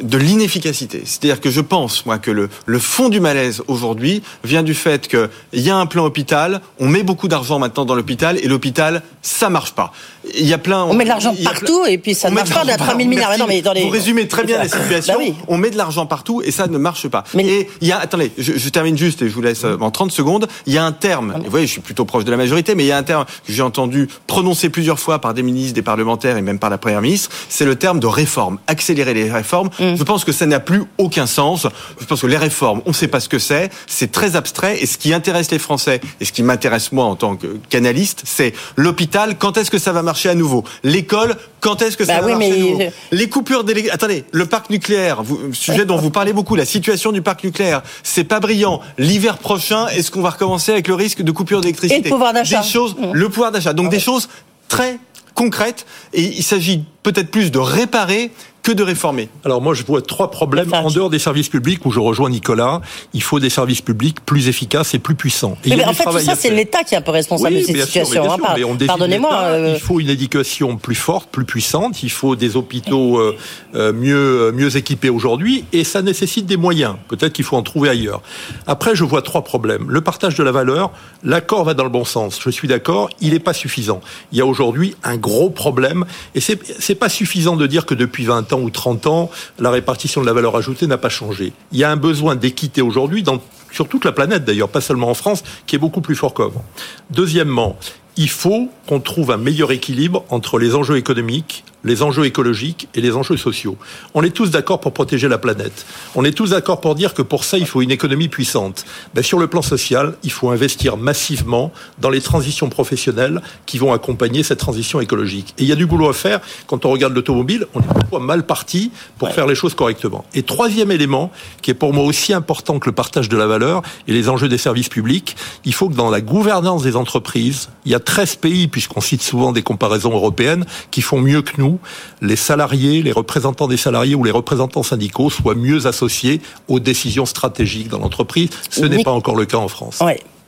de 0.01 0.19
l'inefficacité. 0.19 1.03
C'est-à-dire 1.05 1.41
que 1.41 1.51
je 1.51 1.61
pense, 1.61 2.07
moi, 2.07 2.19
que 2.19 2.31
le, 2.31 2.49
le 2.67 2.79
fond 2.79 3.09
du 3.09 3.21
malaise 3.21 3.63
aujourd'hui 3.69 4.23
vient 4.45 4.63
du 4.63 4.75
fait 4.75 5.09
qu'il 5.09 5.29
y 5.55 5.71
a 5.71 5.77
un 5.77 5.87
plan 5.87 6.05
hôpital, 6.05 6.61
on 6.79 6.89
met 6.89 7.03
beaucoup 7.03 7.29
d'argent 7.29 7.59
maintenant 7.59 7.85
dans 7.85 7.95
l'hôpital, 7.95 8.39
et 8.43 8.49
l'hôpital, 8.49 9.03
ça 9.23 9.51
marche 9.51 9.73
pas. 9.73 9.93
Il 10.39 10.47
y 10.47 10.53
a 10.53 10.59
plein. 10.59 10.85
On 10.85 10.95
met 10.95 11.05
de 11.05 11.09
l'argent 11.09 11.35
partout, 11.43 11.85
et 11.87 11.99
puis 11.99 12.15
ça 12.15 12.31
ne 12.31 12.35
marche 12.35 12.51
pas, 12.51 12.65
d'être 12.65 12.79
3 12.79 12.97
000 12.97 13.09
milliards. 13.09 13.37
Non, 13.39 13.47
mais 13.49 13.59
attendez. 13.59 13.83
Vous 13.83 13.91
résumez 13.91 14.29
très 14.29 14.45
bien 14.45 14.59
la 14.59 14.69
situation. 14.69 15.15
Bah 15.19 15.35
on 15.49 15.59
met 15.59 15.71
de 15.71 15.77
l'argent 15.77 16.07
partout, 16.07 16.43
et 16.43 16.51
ça 16.51 16.67
ne 16.67 16.79
marche 16.79 17.09
pas. 17.09 17.25
Mais... 17.35 17.45
Et 17.45 17.69
il 17.81 17.89
y 17.89 17.93
a, 17.93 17.99
attendez, 17.99 18.31
je, 18.39 18.53
je, 18.57 18.69
termine 18.69 18.97
juste, 18.97 19.23
et 19.23 19.29
je 19.29 19.35
vous 19.35 19.43
laisse 19.43 19.65
euh, 19.65 19.77
en 19.81 19.91
30 19.91 20.13
secondes. 20.13 20.49
Il 20.67 20.73
y 20.73 20.79
a 20.79 20.85
un 20.85 20.93
terme, 20.93 21.35
vous 21.45 21.51
voyez, 21.51 21.67
je 21.67 21.73
suis 21.73 21.81
plutôt 21.81 22.05
proche 22.05 22.25
de 22.25 22.31
la 22.31 22.37
majorité, 22.37 22.75
mais 22.75 22.85
il 22.85 22.89
y 22.89 22.93
a 22.93 22.97
un 22.97 23.03
terme 23.03 23.25
que 23.25 23.53
j'ai 23.53 23.63
entendu 23.63 24.09
prononcer 24.27 24.69
plusieurs 24.69 24.99
fois 24.99 25.21
par 25.21 25.35
des 25.35 25.43
ministres, 25.43 25.75
des 25.75 25.83
parlementaires, 25.83 26.37
et 26.37 26.43
même 26.43 26.59
par 26.59 26.71
la 26.71 26.79
première 26.79 27.03
ministre, 27.03 27.31
c'est 27.49 27.65
le 27.65 27.77
terme 27.77 28.01
de 28.01 28.07
réforme. 28.07 28.59
Accélérer 28.67 29.15
les 29.15 29.31
réformes. 29.31 29.71
Mm. 29.79 29.97
Je 29.97 30.03
pense 30.03 30.25
que 30.25 30.33
ça 30.33 30.47
n'a 30.47 30.61
plus 30.61 30.85
aucun 30.99 31.27
sens. 31.27 31.67
Je 32.01 32.05
pense 32.07 32.23
que 32.23 32.27
les 32.27 32.37
réformes, 32.37 32.83
on 32.87 32.91
ne 32.91 32.95
sait 32.95 33.09
pas 33.09 33.21
ce 33.21 33.29
que 33.29 33.39
c'est. 33.39 33.71
C'est 33.87 34.13
très 34.13 34.37
abstrait. 34.37 34.83
Et 34.83 34.87
ce 34.87 34.99
qui 34.99 35.13
intéresse 35.13 35.51
les 35.51 35.59
Français, 35.59 36.01
et 36.21 36.25
ce 36.25 36.33
qui 36.33 36.43
m'intéresse 36.43 36.93
moi 36.93 37.05
en 37.05 37.17
tant 37.17 37.37
que 37.37 37.59
canaliste, 37.69 38.23
c'est 38.25 38.55
l'hôpital. 38.77 39.37
Quand 39.39 39.57
est-ce 39.57 39.71
que 39.71 39.79
ça 39.79 39.93
va 39.93 40.03
marcher 40.03 40.29
à 40.29 40.35
nouveau? 40.35 40.65
L'école. 40.83 41.37
Quand 41.61 41.81
est-ce 41.81 41.97
que 41.97 42.05
ça 42.05 42.21
bah 42.21 42.27
va 42.27 42.39
marcher 42.39 42.53
à 42.53 42.57
nouveau? 42.57 42.83
Les 43.13 43.29
coupures 43.29 43.65
d'électricité. 43.65 43.95
Attendez, 43.95 44.25
le 44.33 44.47
parc 44.47 44.71
nucléaire, 44.71 45.23
sujet 45.53 45.85
dont 45.85 45.97
vous 45.97 46.11
parlez 46.11 46.33
beaucoup, 46.33 46.57
la 46.57 46.65
situation 46.65 47.13
du 47.13 47.23
parc 47.23 47.45
nucléaire, 47.45 47.83
c'est 48.03 48.25
pas 48.25 48.41
brillant. 48.41 48.81
L'hiver 48.99 49.39
prochain, 49.39 49.87
est-ce 49.89 50.11
qu'on 50.11 50.23
va 50.23 50.31
recommencer 50.31 50.73
avec 50.73 50.89
le 50.89 50.95
risque 50.95 51.23
de 51.23 51.31
coupure 51.31 51.61
d'électricité? 51.61 52.01
Et 52.01 52.05
le 52.05 52.11
pouvoir 52.11 52.33
d'achat. 52.33 52.63
Des 52.63 52.69
choses, 52.69 52.97
mm. 52.97 53.13
le 53.13 53.29
pouvoir 53.29 53.53
d'achat. 53.53 53.73
Donc 53.73 53.87
ah 53.89 53.91
des 53.91 54.01
choses 54.01 54.29
très 54.69 54.99
concrètes. 55.35 55.87
Et 56.13 56.23
il 56.23 56.43
s'agit 56.43 56.85
peut-être 57.03 57.31
plus 57.31 57.51
de 57.51 57.59
réparer 57.59 58.31
que 58.63 58.73
de 58.73 58.83
réformer 58.83 59.29
Alors 59.45 59.61
moi 59.61 59.75
je 59.75 59.83
vois 59.83 60.03
trois 60.03 60.31
problèmes 60.31 60.73
en 60.73 60.91
dehors 60.91 61.11
des 61.11 61.19
services 61.19 61.49
publics 61.49 61.85
où 61.85 61.91
je 61.91 61.99
rejoins 61.99 62.31
Nicolas. 62.31 62.81
Il 63.13 63.23
faut 63.23 63.41
des 63.41 63.51
services 63.51 63.81
publics 63.81 64.25
plus 64.25 64.49
efficaces 64.49 64.95
et 64.95 64.99
plus 64.99 65.15
puissants. 65.17 65.57
mais, 65.67 65.85
en 65.85 65.93
fait 65.93 66.05
tout 66.05 66.19
ça 66.21 66.37
c'est 66.37 66.51
l'État 66.51 66.85
qui 66.85 66.95
est 66.95 66.99
un 66.99 67.03
peu 67.03 67.11
responsable 67.11 67.57
de 67.57 67.63
cette 67.63 67.85
situation. 67.85 68.33
Hein, 68.33 68.39
pardonnez-moi. 68.87 69.35
Euh, 69.35 69.73
il 69.75 69.81
faut 69.81 69.99
une 70.01 70.09
éducation 70.09 70.77
plus 70.77 70.95
forte, 70.95 71.29
plus 71.31 71.45
puissante. 71.45 72.03
Il 72.03 72.11
faut 72.11 72.37
des 72.37 72.57
hôpitaux 72.57 73.19
euh, 73.19 73.37
euh, 73.75 73.93
mieux 73.93 74.53
mieux 74.53 74.77
équipés 74.77 75.11
aujourd'hui 75.11 75.65
et 75.73 75.83
ça 75.83 76.03
nécessite 76.03 76.47
des 76.47 76.57
moyens. 76.57 76.95
Peut-être 77.09 77.33
qu'il 77.33 77.45
faut 77.45 77.57
en 77.57 77.63
trouver 77.63 77.89
ailleurs. 77.89 78.23
Après 78.67 78.95
je 78.95 79.03
vois 79.05 79.23
trois 79.23 79.43
problèmes. 79.43 79.87
Le 79.91 80.01
partage 80.01 80.37
de 80.37 80.43
la 80.43 80.53
valeur. 80.53 80.93
L'accord 81.25 81.65
va 81.65 81.75
dans 81.75 81.85
le 81.85 81.91
bon 81.91 82.05
sens. 82.05 82.39
Je 82.43 82.51
suis 82.51 82.69
d'accord. 82.69 83.09
Il 83.21 83.33
n'est 83.33 83.41
pas 83.41 83.53
suffisant. 83.53 84.01
Il 84.31 84.39
y 84.39 84.41
a 84.41 84.47
aujourd'hui 84.47 84.95
un 85.03 85.17
gros 85.17 85.51
problème 85.51 86.05
et 86.37 86.41
c'est 86.41 86.59
c'est 86.79 86.95
pas 86.95 87.09
suffisant 87.09 87.57
de 87.57 87.67
dire 87.67 87.87
que 87.87 87.95
depuis 87.95 88.25
20 88.25 88.52
ou 88.61 88.71
30 88.71 89.07
ans, 89.07 89.31
la 89.59 89.71
répartition 89.71 90.21
de 90.21 90.27
la 90.27 90.33
valeur 90.33 90.57
ajoutée 90.57 90.87
n'a 90.87 90.99
pas 90.99 91.09
changé. 91.09 91.53
Il 91.73 91.79
y 91.79 91.85
a 91.85 91.91
un 91.91 91.97
besoin 91.97 92.37
d'équité 92.37 92.83
aujourd'hui 92.83 93.25
sur 93.71 93.89
toute 93.89 94.05
la 94.05 94.13
planète 94.13 94.45
d'ailleurs, 94.45 94.69
pas 94.69 94.81
seulement 94.81 95.11
en 95.11 95.15
France, 95.15 95.43
qui 95.67 95.77
est 95.77 95.79
beaucoup 95.79 96.01
plus 96.01 96.15
fort 96.15 96.35
qu'avant. 96.35 96.65
Deuxièmement, 97.11 97.77
il 98.17 98.29
faut 98.29 98.69
qu'on 98.87 99.01
trouve 99.01 99.31
un 99.31 99.37
meilleur 99.37 99.73
équilibre 99.73 100.25
entre 100.29 100.59
les 100.59 100.75
enjeux 100.75 100.97
économiques, 100.97 101.65
les 101.85 102.03
enjeux 102.03 102.25
écologiques 102.25 102.89
et 102.95 103.01
les 103.01 103.17
enjeux 103.17 103.37
sociaux. 103.37 103.77
On 104.15 104.23
est 104.23 104.31
tous 104.31 104.51
d'accord 104.51 104.81
pour 104.81 104.93
protéger 104.93 105.29
la 105.29 105.39
planète. 105.39 105.87
On 106.15 106.25
est 106.25 106.33
tous 106.33 106.51
d'accord 106.51 106.81
pour 106.81 106.95
dire 106.95 107.15
que 107.15 107.23
pour 107.23 107.45
ça, 107.45 107.59
il 107.59 107.67
faut 107.67 107.83
une 107.83 107.91
économie 107.91 108.29
puissante. 108.29 108.85
Ben, 109.15 109.23
sur 109.23 109.39
le 109.39 109.47
plan 109.47 109.63
social, 109.63 110.17
il 110.23 110.31
faut 110.31 110.51
investir 110.51 110.97
massivement 110.97 111.73
dans 111.99 112.11
les 112.11 112.21
transitions 112.21 112.69
professionnelles 112.69 113.41
qui 113.67 113.79
vont 113.79 113.93
accompagner 113.93 114.43
cette 114.43 114.59
transition 114.59 115.01
écologique. 115.01 115.55
Et 115.59 115.63
il 115.63 115.69
y 115.69 115.73
a 115.73 115.77
du 115.77 115.87
boulot 115.87 116.09
à 116.09 116.13
faire. 116.13 116.41
Quand 116.67 116.85
on 116.85 116.91
regarde 116.91 117.15
l'automobile, 117.15 117.67
on 117.75 117.81
est 117.81 117.95
parfois 117.95 118.21
mal 118.21 118.47
parti 118.47 118.93
pour 119.19 119.33
faire 119.33 119.47
les 119.47 119.55
choses 119.55 119.75
correctement. 119.75 120.25
Et 120.35 120.43
troisième 120.43 120.91
élément, 120.91 121.31
qui 121.63 121.71
est 121.71 121.75
pour 121.75 121.93
moi 121.93 122.05
aussi 122.05 122.33
important 122.33 122.79
que 122.79 122.89
le 122.89 122.95
partage 122.95 123.29
de 123.29 123.37
la 123.37 123.47
valeur 123.47 123.83
et 124.07 124.13
les 124.13 124.29
enjeux 124.29 124.49
des 124.49 124.59
services 124.59 124.89
publics, 124.89 125.37
il 125.65 125.75
faut 125.75 125.89
que 125.89 125.95
dans 125.95 126.11
la 126.11 126.21
gouvernance 126.21 126.83
des 126.83 126.97
entreprises, 126.97 127.69
il 127.85 127.93
y 127.93 127.95
a 127.95 128.01
13 128.01 128.37
pays, 128.37 128.69
puisqu'on 128.69 129.01
cite 129.01 129.23
souvent 129.23 129.53
des 129.53 129.63
comparaisons 129.63 130.13
européennes, 130.13 130.65
qui 130.91 131.03
font 131.03 131.21
mieux 131.21 131.43
que 131.43 131.53
nous 131.59 131.72
les 132.21 132.37
salariés, 132.37 133.03
les 133.03 133.13
représentants 133.13 133.69
des 133.69 133.77
salariés 133.77 134.15
ou 134.15 134.25
les 134.25 134.31
représentants 134.31 134.83
syndicaux 134.83 135.31
soient 135.31 135.55
mieux 135.55 135.87
associés 135.87 136.41
aux 136.69 136.81
décisions 136.81 137.27
stratégiques 137.27 137.89
dans 137.89 137.99
l'entreprise. 137.99 138.51
Ce 138.71 138.85
n'est 138.85 139.03
pas 139.03 139.13
encore 139.13 139.37
le 139.37 139.47
cas 139.47 139.59
en 139.59 139.69
France. 139.69 140.01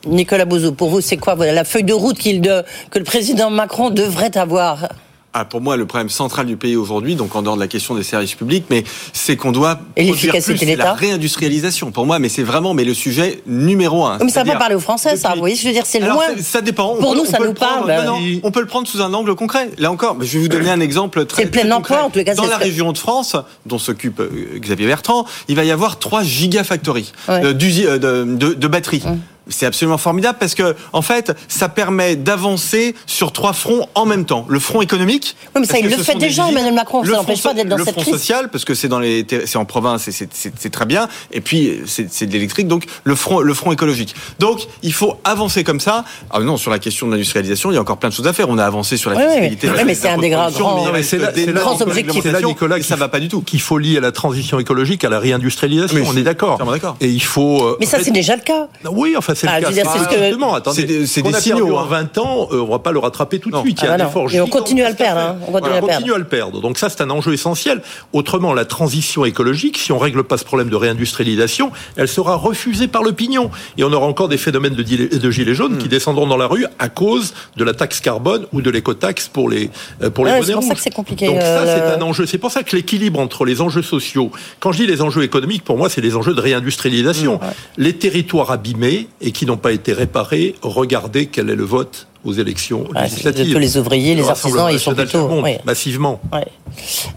Nicolas 0.07 0.45
Bouzou, 0.45 0.73
pour 0.73 0.91
vous, 0.91 1.01
c'est 1.01 1.17
quoi 1.17 1.35
la 1.35 1.65
feuille 1.65 1.85
de 1.85 1.95
route 1.95 2.19
que 2.19 2.99
le 2.99 3.05
président 3.05 3.51
Macron 3.51 3.91
devrait 3.91 4.37
avoir? 4.37 4.89
Ah, 5.37 5.45
pour 5.45 5.61
moi, 5.61 5.77
le 5.77 5.85
problème 5.85 6.11
central 6.11 6.47
du 6.47 6.57
pays 6.57 6.77
aujourd'hui, 6.77 7.17
donc 7.17 7.35
en 7.35 7.43
dehors 7.43 7.57
de 7.57 7.61
la 7.61 7.67
question 7.67 7.97
des 7.97 8.05
services 8.05 8.37
publics, 8.37 8.67
mais 8.71 8.85
c'est 9.13 9.37
qu'on 9.37 9.51
doit 9.51 9.81
et 9.97 10.05
l'efficacité 10.05 10.65
de 10.65 10.79
la 10.79 10.95
réindustrialisation. 10.95 11.91
Pour 11.91 12.07
moi, 12.07 12.21
mais 12.21 12.29
c'est 12.29 12.45
vraiment 12.45 12.73
mais 12.73 12.85
le 12.85 12.95
sujet 12.95 13.43
numéro 13.45 14.05
un. 14.05 14.19
Mais 14.19 14.31
ça 14.31 14.45
va 14.45 14.55
parler 14.55 14.77
aux 14.77 14.81
Français, 14.81 15.17
ça. 15.17 15.33
Vous 15.33 15.41
voyez, 15.41 15.57
je 15.57 15.67
veux 15.67 15.73
dire, 15.73 15.87
c'est 15.87 15.99
loin. 15.99 16.25
Ça 16.41 16.61
dépend. 16.61 16.95
Pour 16.95 17.17
nous, 17.17 17.25
ça 17.25 17.39
nous 17.41 17.53
parle. 17.53 17.91
Non, 17.91 18.19
non, 18.19 18.41
on 18.45 18.51
peut 18.53 18.61
le 18.61 18.67
prendre 18.67 18.87
sous 18.87 19.03
un 19.03 19.13
angle 19.13 19.35
concret. 19.35 19.71
Là 19.79 19.91
encore, 19.91 20.17
je 20.21 20.39
vais 20.39 20.39
vous 20.39 20.49
donner 20.49 20.71
un 20.71 20.81
exemple 20.81 21.27
très. 21.27 21.43
C'est 21.43 21.51
plein 21.51 21.71
emploi, 21.73 22.05
en 22.05 22.11
tout 22.11 22.23
cas. 22.23 22.35
Dans 22.35 22.47
la 22.47 22.57
région 22.57 22.93
de 22.93 22.99
France, 22.99 23.37
dont 23.67 23.79
s'occupe 23.79 24.21
euh, 24.21 24.59
Xavier 24.59 24.87
Bertrand, 24.87 25.27
il 25.49 25.57
va 25.57 25.65
y 25.65 25.73
avoir 25.73 25.99
trois 25.99 26.23
gigafactories 26.23 27.13
euh, 27.29 27.53
de, 27.53 28.55
de, 28.55 28.69
batteries. 28.69 29.03
Hum 29.05 29.19
c'est 29.49 29.67
absolument 29.67 29.99
formidable 29.99 30.39
parce 30.39 30.55
que 30.55 30.75
en 30.93 31.03
fait, 31.03 31.37
ça 31.49 31.69
permet 31.69 32.17
d'avancer 32.17 32.95
sur 33.07 33.33
trois 33.33 33.53
fronts 33.53 33.89
en 33.95 34.07
même 34.07 34.25
temps. 34.25 34.47
Le 34.49 34.59
front 34.59 34.81
économique. 34.81 35.37
Oui, 35.55 35.61
mais 35.61 35.67
ça, 35.67 35.79
il 35.79 35.89
le 35.89 35.97
fait 35.97 36.15
déjà, 36.17 36.49
Emmanuel 36.49 36.75
Macron. 36.75 37.05
Ça 37.05 37.11
n'empêche 37.11 37.43
pas 37.43 37.55
d'être 37.55 37.69
dans 37.69 37.77
cette 37.79 37.95
crise. 37.95 37.97
Le 37.99 38.03
front 38.03 38.13
social, 38.13 38.51
parce 38.51 38.65
que 38.65 38.75
c'est 38.75 38.89
dans 38.89 38.99
les, 38.99 39.27
c'est 39.47 39.59
en 39.59 39.65
province 39.65 40.09
et 40.09 40.13
c'est 40.13 40.71
très 40.71 40.87
bien. 40.87 41.09
Et 41.33 41.41
puis 41.41 41.81
c'est 41.87 42.27
de 42.27 42.33
l'électrique, 42.33 42.69
donc 42.69 42.85
le 43.05 43.15
front, 43.15 43.41
le 43.41 43.55
front 43.55 43.73
écologique. 43.73 44.15
Donc 44.39 44.67
il 44.83 44.93
faut 44.93 45.19
avancer 45.25 45.65
comme 45.65 45.81
ça. 45.81 46.05
Ah 46.31 46.41
non, 46.41 46.57
sur 46.57 46.71
la 46.71 46.79
question 46.79 47.07
de 47.07 47.13
l'industrialisation, 47.13 47.71
il 47.71 47.75
y 47.75 47.79
a 47.79 47.81
encore 47.81 47.99
plein 47.99 48.09
de 48.09 48.15
choses 48.15 48.27
à 48.27 48.33
faire. 48.33 48.49
On 48.49 48.59
a 48.59 48.65
avancé 48.65 48.97
sur 48.97 49.11
la 49.11 49.17
fiscalité. 49.17 49.69
Oui, 49.69 49.83
mais 49.85 49.95
c'est 49.95 50.09
un 50.09 50.19
des 50.19 50.31
grands, 50.31 50.51
grands 50.51 51.81
objectifs. 51.81 52.23
C'est 52.23 52.33
là, 52.33 52.41
Nicolas, 52.41 52.83
ça 52.83 52.97
va 52.97 53.09
pas 53.09 53.21
du 53.21 53.29
tout. 53.29 53.43
Qu'il 53.43 53.61
faut 53.61 53.79
lier 53.79 53.99
à 53.99 54.01
la 54.01 54.13
transition 54.13 54.59
écologique, 54.59 55.05
à 55.05 55.09
la 55.09 55.19
réindustrialisation. 55.19 56.05
On 56.07 56.17
est 56.17 56.23
d'accord. 56.23 56.59
Et 57.01 57.09
il 57.09 57.23
faut. 57.23 57.63
Euh, 57.63 57.77
mais 57.81 57.87
ça, 57.87 57.99
c'est 58.03 58.11
déjà 58.11 58.37
le 58.37 58.43
cas. 58.43 58.69
Oui, 58.91 59.15
enfin, 59.17 59.34
c'est 59.35 59.47
le 59.47 59.53
ah, 59.55 59.61
cas. 59.61 60.73
C'est 60.73 60.87
des, 60.87 61.07
signaux. 61.07 61.77
En 61.77 61.85
20 61.85 62.19
hein. 62.19 62.21
ans, 62.21 62.49
euh, 62.53 62.61
on 62.61 62.71
va 62.71 62.79
pas 62.79 62.93
le 62.93 62.99
rattraper 62.99 63.39
tout 63.39 63.51
de 63.51 63.57
suite. 63.59 63.79
Il 63.83 63.85
y 63.85 63.89
a 63.89 63.97
ah 63.99 64.25
Et 64.33 64.41
on 64.41 64.47
continue 64.47 64.83
à 64.83 64.91
le 64.91 64.97
perdre. 64.97 65.21
Hein. 65.21 65.37
On 65.47 65.53
continue, 65.53 66.13
à, 66.13 66.19
le 66.19 66.25
perdre. 66.25 66.61
Donc 66.61 66.79
ça, 66.79 66.89
c'est 66.89 67.01
un 67.01 67.11
enjeu 67.11 67.33
essentiel. 67.33 67.83
Autrement, 68.13 68.53
la 68.55 68.65
transition 68.65 69.25
écologique, 69.25 69.79
si 69.79 69.93
on 69.93 69.99
règle 69.99 70.25
pas 70.25 70.39
ce 70.39 70.45
problème 70.45 70.69
de 70.69 70.77
réindustrialisation, 70.77 71.71
elle 71.97 72.09
sera 72.09 72.37
refusée 72.37 72.89
par 72.89 73.03
l'opinion. 73.03 73.51
Et 73.79 73.85
on 73.85 73.93
aura 73.93 74.07
encore 74.07 74.29
des 74.29 74.37
phénomènes 74.37 74.75
de, 74.75 74.83
de 74.83 75.31
gilets 75.31 75.55
jaunes 75.55 75.79
qui 75.79 75.87
hmm. 75.87 75.91
descendront 75.91 76.27
dans 76.27 76.37
la 76.37 76.47
rue 76.47 76.67
à 76.79 76.89
cause 76.89 77.35
de 77.57 77.65
la 77.65 77.75
taxe 77.75 78.01
carbone 78.01 78.47
ou 78.53 78.61
de 78.61 78.71
l'écotaxe 78.71 79.29
pour 79.29 79.49
les 79.49 79.71
euh, 80.03 80.11
pour 80.11 80.25
les 80.25 80.33
ouais, 80.33 80.43
C'est 80.43 80.53
pour 80.53 80.63
ça 80.63 80.75
que 80.75 80.81
c'est 80.81 80.95
compliqué. 80.95 81.27
Donc 81.27 81.41
ça, 81.41 81.67
c'est 81.67 81.81
euh, 81.81 81.97
un 81.97 82.03
enjeu. 82.03 82.27
C'est 82.27 82.39
pour 82.39 82.51
ça 82.51 82.63
que 82.63 82.75
l'équilibre 82.77 83.21
entre 83.21 83.45
les 83.45 83.61
enjeux 83.61 83.83
sociaux, 83.83 84.31
quand 84.61 84.73
je 84.73 84.79
dis 84.79 84.87
les 84.87 85.03
enjeux 85.03 85.23
économiques, 85.23 85.65
pour 85.65 85.77
moi, 85.77 85.89
c'est 85.89 86.01
les 86.01 86.17
enjeux 86.17 86.35
de 86.35 86.41
réindustrialisation. 86.41 87.37
Hmm, 87.37 87.53
les 87.77 87.95
territoires 87.95 88.51
abîmés 88.51 89.09
et 89.25 89.33
qui 89.33 89.47
n'ont 89.47 89.57
pas 89.57 89.73
été 89.73 89.95
réparés, 89.95 90.55
regardez 90.61 91.27
quel 91.27 91.49
est 91.49 91.57
le 91.57 91.65
vote 91.65 92.07
aux 92.25 92.35
élections 92.35 92.85
législatives. 92.95 93.53
Tous 93.53 93.59
les 93.59 93.79
ouvriers, 93.79 94.15
les 94.15 94.29
artisans, 94.29 94.69
ils 94.71 94.79
sont 94.79 94.95
plutôt 94.95 95.43
massivement. 95.65 96.21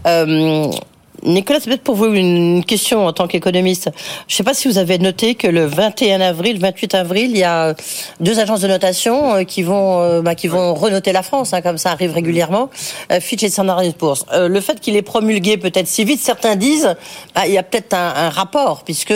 Euh, 0.06 0.70
Nicolas, 1.24 1.58
c'est 1.60 1.66
peut-être 1.68 1.82
pour 1.82 1.96
vous 1.96 2.06
une 2.06 2.64
question 2.64 3.06
en 3.06 3.12
tant 3.12 3.26
qu'économiste. 3.26 3.90
Je 4.28 4.34
ne 4.34 4.36
sais 4.36 4.44
pas 4.44 4.54
si 4.54 4.68
vous 4.68 4.78
avez 4.78 4.98
noté 4.98 5.34
que 5.34 5.48
le 5.48 5.66
21 5.66 6.20
avril, 6.20 6.58
28 6.60 6.94
avril, 6.94 7.30
il 7.30 7.38
y 7.38 7.44
a 7.44 7.74
deux 8.20 8.38
agences 8.38 8.60
de 8.60 8.68
notation 8.68 9.34
euh, 9.34 9.44
qui 9.44 9.62
vont, 9.62 10.00
euh, 10.00 10.22
bah, 10.22 10.34
qui 10.34 10.46
vont 10.46 10.74
renoter 10.74 11.12
la 11.12 11.22
France, 11.22 11.52
hein, 11.52 11.60
comme 11.60 11.78
ça 11.78 11.90
arrive 11.90 12.12
régulièrement, 12.12 12.70
euh, 13.10 13.20
Fitch 13.20 13.42
et 13.42 13.50
Standard 13.50 13.82
Poor's. 13.98 14.26
le 14.32 14.60
fait 14.60 14.80
qu'il 14.80 14.96
est 14.96 15.02
promulgué 15.02 15.56
peut-être 15.56 15.88
si 15.88 16.04
vite, 16.04 16.20
certains 16.20 16.56
disent, 16.56 16.94
bah, 17.34 17.46
il 17.46 17.52
y 17.52 17.58
a 17.58 17.62
peut-être 17.62 17.94
un, 17.94 18.30
rapport, 18.30 18.84
puisque 18.84 19.14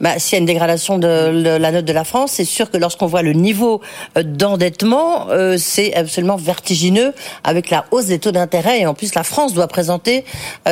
bah, 0.00 0.18
s'il 0.18 0.34
y 0.34 0.36
a 0.36 0.38
une 0.38 0.46
dégradation 0.46 0.98
de, 0.98 1.56
la 1.58 1.72
note 1.72 1.84
de 1.84 1.92
la 1.92 2.04
France, 2.04 2.32
c'est 2.34 2.44
sûr 2.44 2.70
que 2.70 2.76
lorsqu'on 2.76 3.06
voit 3.06 3.22
le 3.22 3.32
niveau 3.32 3.80
d'endettement, 4.16 5.28
c'est 5.56 5.94
absolument 5.94 6.36
vertigineux 6.36 7.14
avec 7.44 7.70
la 7.70 7.86
hausse 7.90 8.06
des 8.06 8.18
taux 8.18 8.32
d'intérêt 8.32 8.80
et 8.80 8.86
en 8.86 8.94
plus 8.94 9.14
la 9.14 9.24
France 9.24 9.54
doit 9.54 9.66
présenter 9.66 10.24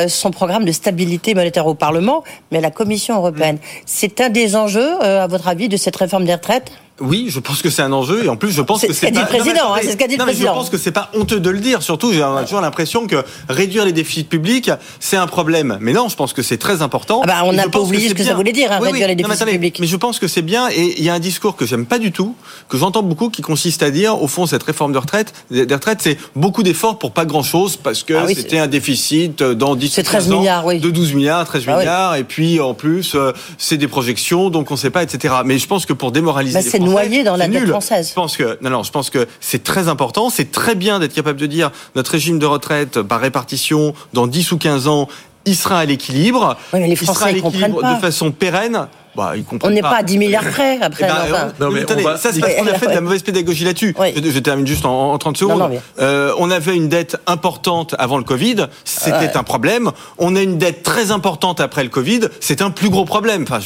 son 0.07 0.31
programme 0.37 0.65
de 0.65 0.71
stabilité 0.71 1.33
monétaire 1.33 1.65
au 1.65 1.73
Parlement, 1.73 2.23
mais 2.51 2.59
à 2.59 2.61
la 2.61 2.69
Commission 2.69 3.15
européenne. 3.15 3.57
C'est 3.87 4.21
un 4.21 4.29
des 4.29 4.55
enjeux, 4.55 4.93
euh, 5.01 5.23
à 5.23 5.27
votre 5.27 5.47
avis, 5.47 5.67
de 5.67 5.77
cette 5.77 5.95
réforme 5.95 6.25
des 6.25 6.35
retraites? 6.35 6.71
Oui, 6.99 7.27
je 7.29 7.39
pense 7.39 7.61
que 7.61 7.69
c'est 7.69 7.83
un 7.83 7.93
enjeu 7.93 8.25
et 8.25 8.29
en 8.29 8.35
plus 8.37 8.51
je 8.51 8.61
pense 8.61 8.81
que 8.81 8.93
c'est 8.93 9.11
pas. 9.11 9.11
Dit 9.11 9.19
le 9.19 9.27
président, 9.27 9.73
hein, 9.73 9.79
c'est 9.81 9.91
ce 9.91 9.97
qu'a 9.97 10.07
dit 10.07 10.17
le 10.17 10.23
président. 10.23 10.53
je 10.53 10.57
pense 10.57 10.69
que 10.69 10.77
c'est 10.77 10.91
pas 10.91 11.11
honteux 11.13 11.39
de 11.39 11.49
le 11.49 11.59
dire. 11.59 11.83
Surtout, 11.83 12.11
j'ai 12.11 12.23
toujours 12.43 12.61
l'impression 12.61 13.07
que 13.07 13.23
réduire 13.49 13.85
les 13.85 13.91
déficits 13.91 14.23
publics, 14.23 14.71
c'est 14.99 15.17
un 15.17 15.27
problème. 15.27 15.77
Mais 15.79 15.93
non, 15.93 16.09
je 16.09 16.15
pense 16.15 16.33
que 16.33 16.41
c'est 16.41 16.57
très 16.57 16.81
important. 16.81 17.21
Ah 17.23 17.27
bah, 17.27 17.41
on 17.45 17.53
n'a 17.53 17.69
pas 17.69 17.79
oublié 17.79 18.09
ce 18.09 18.13
que 18.13 18.23
ça 18.23 18.33
voulait 18.33 18.51
dire, 18.51 18.71
hein, 18.71 18.79
réduire 18.79 19.07
les 19.07 19.15
déficits 19.15 19.45
publics. 19.45 19.79
Mais 19.79 19.87
je 19.87 19.95
pense 19.95 20.19
que 20.19 20.27
c'est 20.27 20.41
bien 20.41 20.69
et 20.69 20.95
il 20.97 21.03
y 21.03 21.09
a 21.09 21.13
un 21.13 21.19
discours 21.19 21.55
que 21.55 21.65
j'aime 21.65 21.85
pas 21.85 21.99
du 21.99 22.11
tout, 22.11 22.35
que 22.69 22.77
j'entends 22.77 23.03
beaucoup, 23.03 23.29
qui 23.29 23.41
consiste 23.41 23.83
à 23.83 23.91
dire, 23.91 24.21
au 24.21 24.27
fond, 24.27 24.45
cette 24.45 24.63
réforme 24.63 24.93
de 24.93 24.97
retraite, 24.97 25.33
des 25.51 25.71
retraites, 25.71 25.99
c'est 26.01 26.17
beaucoup 26.35 26.63
d'efforts 26.63 26.97
pour 26.97 27.11
pas 27.11 27.25
grand 27.25 27.43
chose 27.43 27.77
parce 27.77 28.03
que 28.03 28.13
ah 28.13 28.25
c'était 28.27 28.59
un 28.59 28.67
déficit 28.67 29.43
dans 29.43 29.75
10 29.75 30.01
13 30.03 30.29
milliards, 30.29 30.65
oui. 30.65 30.79
de 30.79 30.89
12 30.89 31.13
milliards, 31.13 31.45
13 31.45 31.63
ah 31.67 31.77
milliards, 31.77 32.15
et 32.15 32.23
puis 32.23 32.59
en 32.59 32.73
plus, 32.73 33.13
euh, 33.15 33.31
c'est 33.57 33.77
des 33.77 33.87
projections, 33.87 34.49
donc 34.49 34.71
on 34.71 34.75
sait 34.75 34.89
pas, 34.89 35.03
etc. 35.03 35.35
Mais 35.45 35.57
je 35.59 35.67
pense 35.67 35.85
que 35.85 35.93
pour 35.93 36.11
démoraliser 36.11 36.57
bah, 36.57 36.65
c'est 36.67 36.79
noyé 36.87 37.23
dans 37.23 37.35
la 37.35 37.47
je 37.47 38.13
pense 38.13 38.37
que 38.37 38.57
non, 38.61 38.69
non, 38.69 38.83
je 38.83 38.91
pense 38.91 39.09
que 39.09 39.27
c'est 39.39 39.63
très 39.63 39.87
important. 39.87 40.29
C'est 40.29 40.51
très 40.51 40.75
bien 40.75 40.99
d'être 40.99 41.13
capable 41.13 41.39
de 41.39 41.45
dire 41.45 41.71
notre 41.95 42.11
régime 42.11 42.39
de 42.39 42.45
retraite 42.45 43.01
par 43.01 43.19
répartition 43.19 43.93
dans 44.13 44.27
10 44.27 44.51
ou 44.51 44.57
15 44.57 44.87
ans 44.87 45.07
il 45.47 45.55
sera 45.55 45.79
à 45.79 45.85
l'équilibre. 45.85 46.57
Oui, 46.73 46.81
il 46.85 46.97
sera 46.97 47.27
à 47.27 47.31
l'équilibre 47.31 47.81
de 47.81 47.99
façon 47.99 48.31
pérenne. 48.31 48.87
Bah, 49.17 49.33
on 49.63 49.71
n'est 49.71 49.81
pas. 49.81 49.97
à 49.97 50.03
10 50.03 50.19
milliards 50.19 50.43
près 50.43 50.79
après. 50.79 51.07
Eh 51.09 51.31
ben, 51.31 51.51
non, 51.59 51.71
mais 51.71 51.81
attendez, 51.81 52.03
ça 52.03 52.31
c'est 52.31 52.39
parce 52.39 52.53
qu'on 52.53 52.67
a 52.67 52.75
fait 52.75 52.85
de 52.85 52.91
la 52.93 53.01
mauvaise 53.01 53.23
pédagogie 53.23 53.65
là-dessus. 53.65 53.95
Je, 53.99 54.39
termine 54.39 54.67
juste 54.67 54.85
en, 54.85 55.17
30 55.17 55.37
secondes. 55.37 55.79
euh, 55.99 56.31
on 56.37 56.51
avait 56.51 56.75
une 56.75 56.87
dette 56.87 57.17
importante 57.25 57.95
avant 57.97 58.19
le 58.19 58.23
Covid, 58.23 58.67
c'était 58.85 59.35
un 59.35 59.41
problème. 59.41 59.91
On 60.19 60.35
a 60.35 60.41
une 60.41 60.59
dette 60.59 60.83
très 60.83 61.09
importante 61.09 61.59
après 61.59 61.83
le 61.83 61.89
Covid, 61.89 62.21
c'est 62.39 62.61
un 62.61 62.69
plus 62.69 62.89
gros 62.89 63.05
problème. 63.05 63.43
Enfin, 63.49 63.59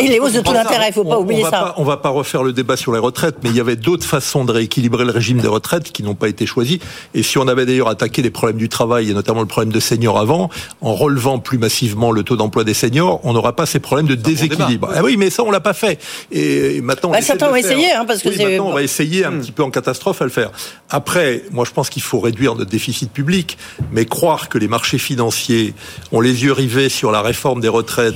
Et 0.00 0.08
les 0.08 0.18
hausses 0.18 0.34
de 0.34 0.40
taux 0.40 0.52
d'intérêt, 0.52 0.86
il 0.86 0.88
ne 0.88 0.94
faut 0.94 1.04
pas 1.04 1.18
oublier 1.18 1.46
on 1.46 1.50
ça. 1.50 1.74
on 1.78 1.84
va 1.84 1.96
pas 1.96 2.10
refaire 2.10 2.42
le 2.42 2.52
débat 2.52 2.76
sur 2.76 2.92
les 2.92 2.98
retraites, 2.98 3.36
mais 3.42 3.48
il 3.48 3.56
y 3.56 3.60
avait 3.60 3.76
d'autres 3.76 4.06
façons 4.06 4.44
de 4.44 4.52
rééquilibrer 4.52 5.06
le 5.06 5.12
régime 5.12 5.38
des 5.38 5.48
retraites 5.48 5.92
qui 5.92 6.02
n'ont 6.02 6.14
pas 6.14 6.28
été 6.28 6.44
choisies. 6.44 6.80
Et 7.14 7.22
si 7.22 7.38
on 7.38 7.48
avait 7.48 7.64
d'ailleurs 7.64 7.88
attaqué 7.88 8.20
les 8.20 8.30
problèmes 8.30 8.58
du 8.58 8.68
travail 8.68 9.10
et 9.10 9.14
notamment 9.14 9.40
le 9.40 9.46
problème 9.46 9.72
de 9.72 9.80
seniors 9.80 10.18
avant, 10.18 10.50
en 10.82 10.94
relevant 10.94 11.38
plus 11.38 11.56
massivement 11.56 12.12
le 12.12 12.22
taux 12.22 12.36
d'emploi 12.36 12.64
des 12.64 12.74
seniors, 12.74 13.20
on 13.24 13.32
n'aura 13.32 13.56
pas 13.56 13.64
ces 13.64 13.80
problèmes 13.80 14.06
de 14.06 14.14
déséquilibre. 14.14 14.89
Ah 14.94 15.02
oui, 15.02 15.16
mais 15.16 15.30
ça 15.30 15.42
on 15.42 15.50
l'a 15.50 15.60
pas 15.60 15.72
fait. 15.72 16.00
Et 16.32 16.80
maintenant, 16.80 17.10
bah, 17.10 17.22
certains 17.22 17.48
vont 17.48 17.56
essayer, 17.56 17.92
hein, 17.92 18.04
parce 18.06 18.22
que 18.22 18.28
maintenant, 18.28 18.68
on 18.68 18.72
va 18.72 18.82
essayer 18.82 19.24
un 19.24 19.30
hmm. 19.30 19.40
petit 19.40 19.52
peu 19.52 19.62
en 19.62 19.70
catastrophe 19.70 20.22
à 20.22 20.24
le 20.24 20.30
faire. 20.30 20.50
Après, 20.88 21.42
moi, 21.52 21.64
je 21.64 21.72
pense 21.72 21.90
qu'il 21.90 22.02
faut 22.02 22.20
réduire 22.20 22.54
notre 22.54 22.70
déficit 22.70 23.12
public, 23.12 23.58
mais 23.92 24.04
croire 24.04 24.48
que 24.48 24.58
les 24.58 24.68
marchés 24.68 24.98
financiers 24.98 25.74
ont 26.12 26.20
les 26.20 26.44
yeux 26.44 26.52
rivés 26.52 26.88
sur 26.88 27.12
la 27.12 27.22
réforme 27.22 27.60
des 27.60 27.68
retraites, 27.68 28.14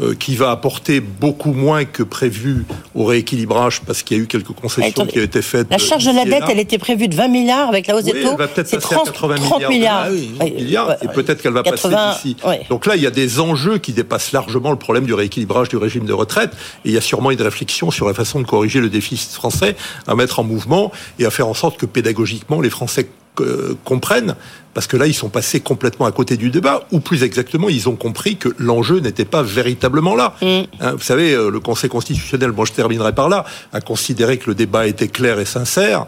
euh, 0.00 0.14
qui 0.14 0.36
va 0.36 0.50
apporter 0.50 1.00
beaucoup 1.00 1.52
moins 1.52 1.84
que 1.84 2.02
prévu 2.02 2.64
au 2.94 3.04
rééquilibrage, 3.04 3.80
parce 3.82 4.02
qu'il 4.02 4.16
y 4.16 4.20
a 4.20 4.22
eu 4.22 4.26
quelques 4.26 4.52
concessions 4.52 5.06
qui 5.06 5.18
ont 5.18 5.22
été 5.22 5.42
faites. 5.42 5.68
La 5.70 5.78
charge 5.78 6.04
de 6.04 6.14
la 6.14 6.24
dette, 6.24 6.44
elle 6.48 6.58
était 6.58 6.78
prévue 6.78 7.08
de 7.08 7.14
20 7.14 7.28
milliards 7.28 7.68
avec 7.68 7.86
la 7.86 7.96
hausse 7.96 8.04
des 8.04 8.12
taux. 8.12 8.30
Elle 8.32 8.36
va 8.36 8.48
peut-être 8.48 8.70
passer 8.70 8.94
30, 8.94 9.08
à 9.08 9.12
80 9.12 9.34
30 9.36 9.68
milliards. 9.68 10.10
milliards. 10.10 10.96
et 11.02 11.08
peut-être 11.08 11.42
qu'elle 11.42 11.52
va 11.52 11.62
passer 11.62 11.88
d'ici. 11.88 12.36
Donc 12.68 12.86
là, 12.86 12.96
il 12.96 13.02
y 13.02 13.06
a 13.06 13.10
des 13.10 13.40
enjeux 13.40 13.78
qui 13.78 13.92
dépassent 13.92 14.32
largement 14.32 14.70
le 14.70 14.76
problème 14.76 15.04
du 15.04 15.14
rééquilibrage 15.14 15.68
du 15.68 15.76
régime 15.76 16.04
de 16.10 16.14
retraite. 16.14 16.52
Et 16.84 16.90
il 16.90 16.92
y 16.92 16.98
a 16.98 17.00
sûrement 17.00 17.30
une 17.30 17.40
réflexion 17.40 17.90
sur 17.90 18.06
la 18.06 18.14
façon 18.14 18.40
de 18.40 18.46
corriger 18.46 18.80
le 18.80 18.90
déficit 18.90 19.32
français 19.32 19.76
à 20.06 20.14
mettre 20.14 20.40
en 20.40 20.44
mouvement 20.44 20.92
et 21.18 21.24
à 21.24 21.30
faire 21.30 21.48
en 21.48 21.54
sorte 21.54 21.78
que 21.78 21.86
pédagogiquement 21.86 22.60
les 22.60 22.70
Français 22.70 23.08
euh, 23.40 23.74
comprennent, 23.84 24.34
parce 24.74 24.86
que 24.86 24.96
là, 24.96 25.06
ils 25.06 25.14
sont 25.14 25.28
passés 25.28 25.60
complètement 25.60 26.06
à 26.06 26.12
côté 26.12 26.36
du 26.36 26.50
débat, 26.50 26.86
ou 26.90 27.00
plus 27.00 27.22
exactement, 27.22 27.68
ils 27.68 27.88
ont 27.88 27.96
compris 27.96 28.36
que 28.36 28.48
l'enjeu 28.58 28.98
n'était 28.98 29.24
pas 29.24 29.42
véritablement 29.42 30.14
là. 30.14 30.34
Mm. 30.42 30.46
Hein, 30.80 30.92
vous 30.92 31.02
savez, 31.02 31.32
euh, 31.32 31.50
le 31.50 31.60
Conseil 31.60 31.88
constitutionnel, 31.88 32.50
bon, 32.50 32.64
je 32.64 32.72
terminerai 32.72 33.14
par 33.14 33.28
là, 33.28 33.44
a 33.72 33.80
considéré 33.80 34.36
que 34.36 34.50
le 34.50 34.54
débat 34.54 34.86
était 34.86 35.08
clair 35.08 35.38
et 35.38 35.44
sincère 35.44 36.06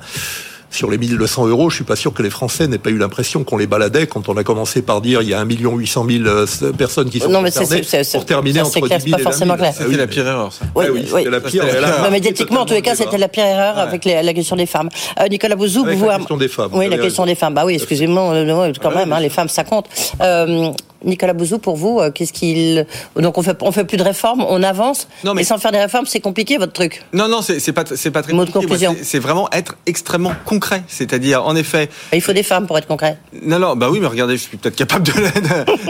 sur 0.73 0.91
les 0.91 0.99
1200 0.99 1.47
euros, 1.47 1.71
je 1.71 1.77
suis 1.77 1.85
pas 1.85 1.97
sûr 1.97 2.13
que 2.13 2.23
les 2.23 2.31
Français 2.31 2.67
n'aient 2.67 2.79
pas 2.79 2.91
eu 2.91 2.99
l'impression 2.99 3.45
qu'on 3.45 3.57
les 3.57 3.67
baladait 3.67 4.07
quand 4.07 4.29
on 4.29 4.37
a 4.37 4.45
commencé 4.45 4.83
par 4.83 5.01
dire 5.01 5.23
il 5.23 5.29
y 5.29 5.35
a 5.35 5.41
1 5.41 5.47
800 5.47 6.07
000 6.09 6.73
personnes 6.77 7.11
qui 7.11 7.21
sont 7.21 7.29
non, 7.29 7.43
mais 7.43 7.51
concernées 7.51 7.83
pour 8.13 8.25
terminer 8.25 8.63
entre 8.63 8.89
10 8.89 9.11
000 9.11 9.19
et 9.19 9.23
20 9.23 9.33
000. 9.33 9.57
C'était 9.73 9.97
la 9.97 10.07
pire 10.07 10.27
erreur, 10.27 10.53
ça. 10.53 10.65
Oui, 10.75 10.87
oui, 10.93 11.07
oui. 11.13 11.25
la 11.31 11.41
pire. 11.41 11.65
erreur. 11.65 12.11
médiatiquement, 12.11 12.63
en 12.63 12.67
tous 12.67 12.75
les 12.75 12.83
cas, 12.83 12.95
c'était 12.95 13.19
la 13.19 13.29
pire 13.29 13.45
erreur 13.45 13.79
avec 13.79 14.05
la 14.05 14.35
question 14.35 14.57
des 14.57 14.67
femmes. 14.67 14.89
Euh, 15.21 15.29
Nicolas 15.29 15.57
Bouzou, 15.57 15.85
vous... 15.85 16.07
La 16.07 16.17
question 16.17 16.37
des 16.37 16.49
femmes. 16.49 16.71
Oui, 16.73 16.89
la 16.89 16.99
question 16.99 17.27
des 17.27 17.35
femmes. 17.35 17.55
Bah 17.55 17.65
oui, 17.67 17.75
excusez-moi, 17.75 18.35
euh, 18.35 18.73
quand 18.81 18.95
même, 18.95 19.13
hein, 19.13 19.21
les 19.21 19.29
femmes, 19.29 19.49
ça 19.49 19.65
compte. 19.65 19.87
Nicolas 21.05 21.33
Bouzou, 21.33 21.59
pour 21.59 21.77
vous, 21.77 22.01
euh, 22.01 22.11
qu'est-ce 22.11 22.33
qu'il 22.33 22.87
donc 23.17 23.39
on 23.39 23.43
fait 23.43 23.57
on 23.61 23.73
fait 23.73 23.85
plus 23.85 23.97
de 23.97 24.03
réformes, 24.03 24.45
on 24.49 24.63
avance, 24.63 25.09
non, 25.25 25.35
mais... 25.35 25.45
sans 25.45 25.59
faire 25.59 25.73
des 25.73 25.79
réformes, 25.79 26.07
c'est 26.07 26.21
compliqué 26.21 26.59
votre 26.59 26.73
truc. 26.73 27.05
Non 27.13 27.29
non, 27.29 27.43
c'est 27.43 27.73
pas 27.73 27.85
pas 27.85 28.23
très 28.23 28.33
compliqué. 28.33 28.89
C'est 29.03 29.19
vraiment 29.19 29.49
être 29.53 29.77
extrêmement 29.87 30.33
concret, 30.45 30.83
c'est-à-dire 30.89 31.45
en 31.45 31.57
effet. 31.57 31.89
Il 32.13 32.21
faut 32.21 32.33
des 32.33 32.43
femmes 32.43 32.67
pour 32.67 32.79
être 32.79 32.87
concret. 32.87 33.19
Non 33.43 33.59
non, 33.59 33.77
bah 33.77 33.89
oui, 33.91 34.01
mais 34.01 34.07
regardez, 34.07 34.37
je 34.37 34.43
suis 34.43 34.57
peut-être 34.57 34.77
capable 34.77 35.05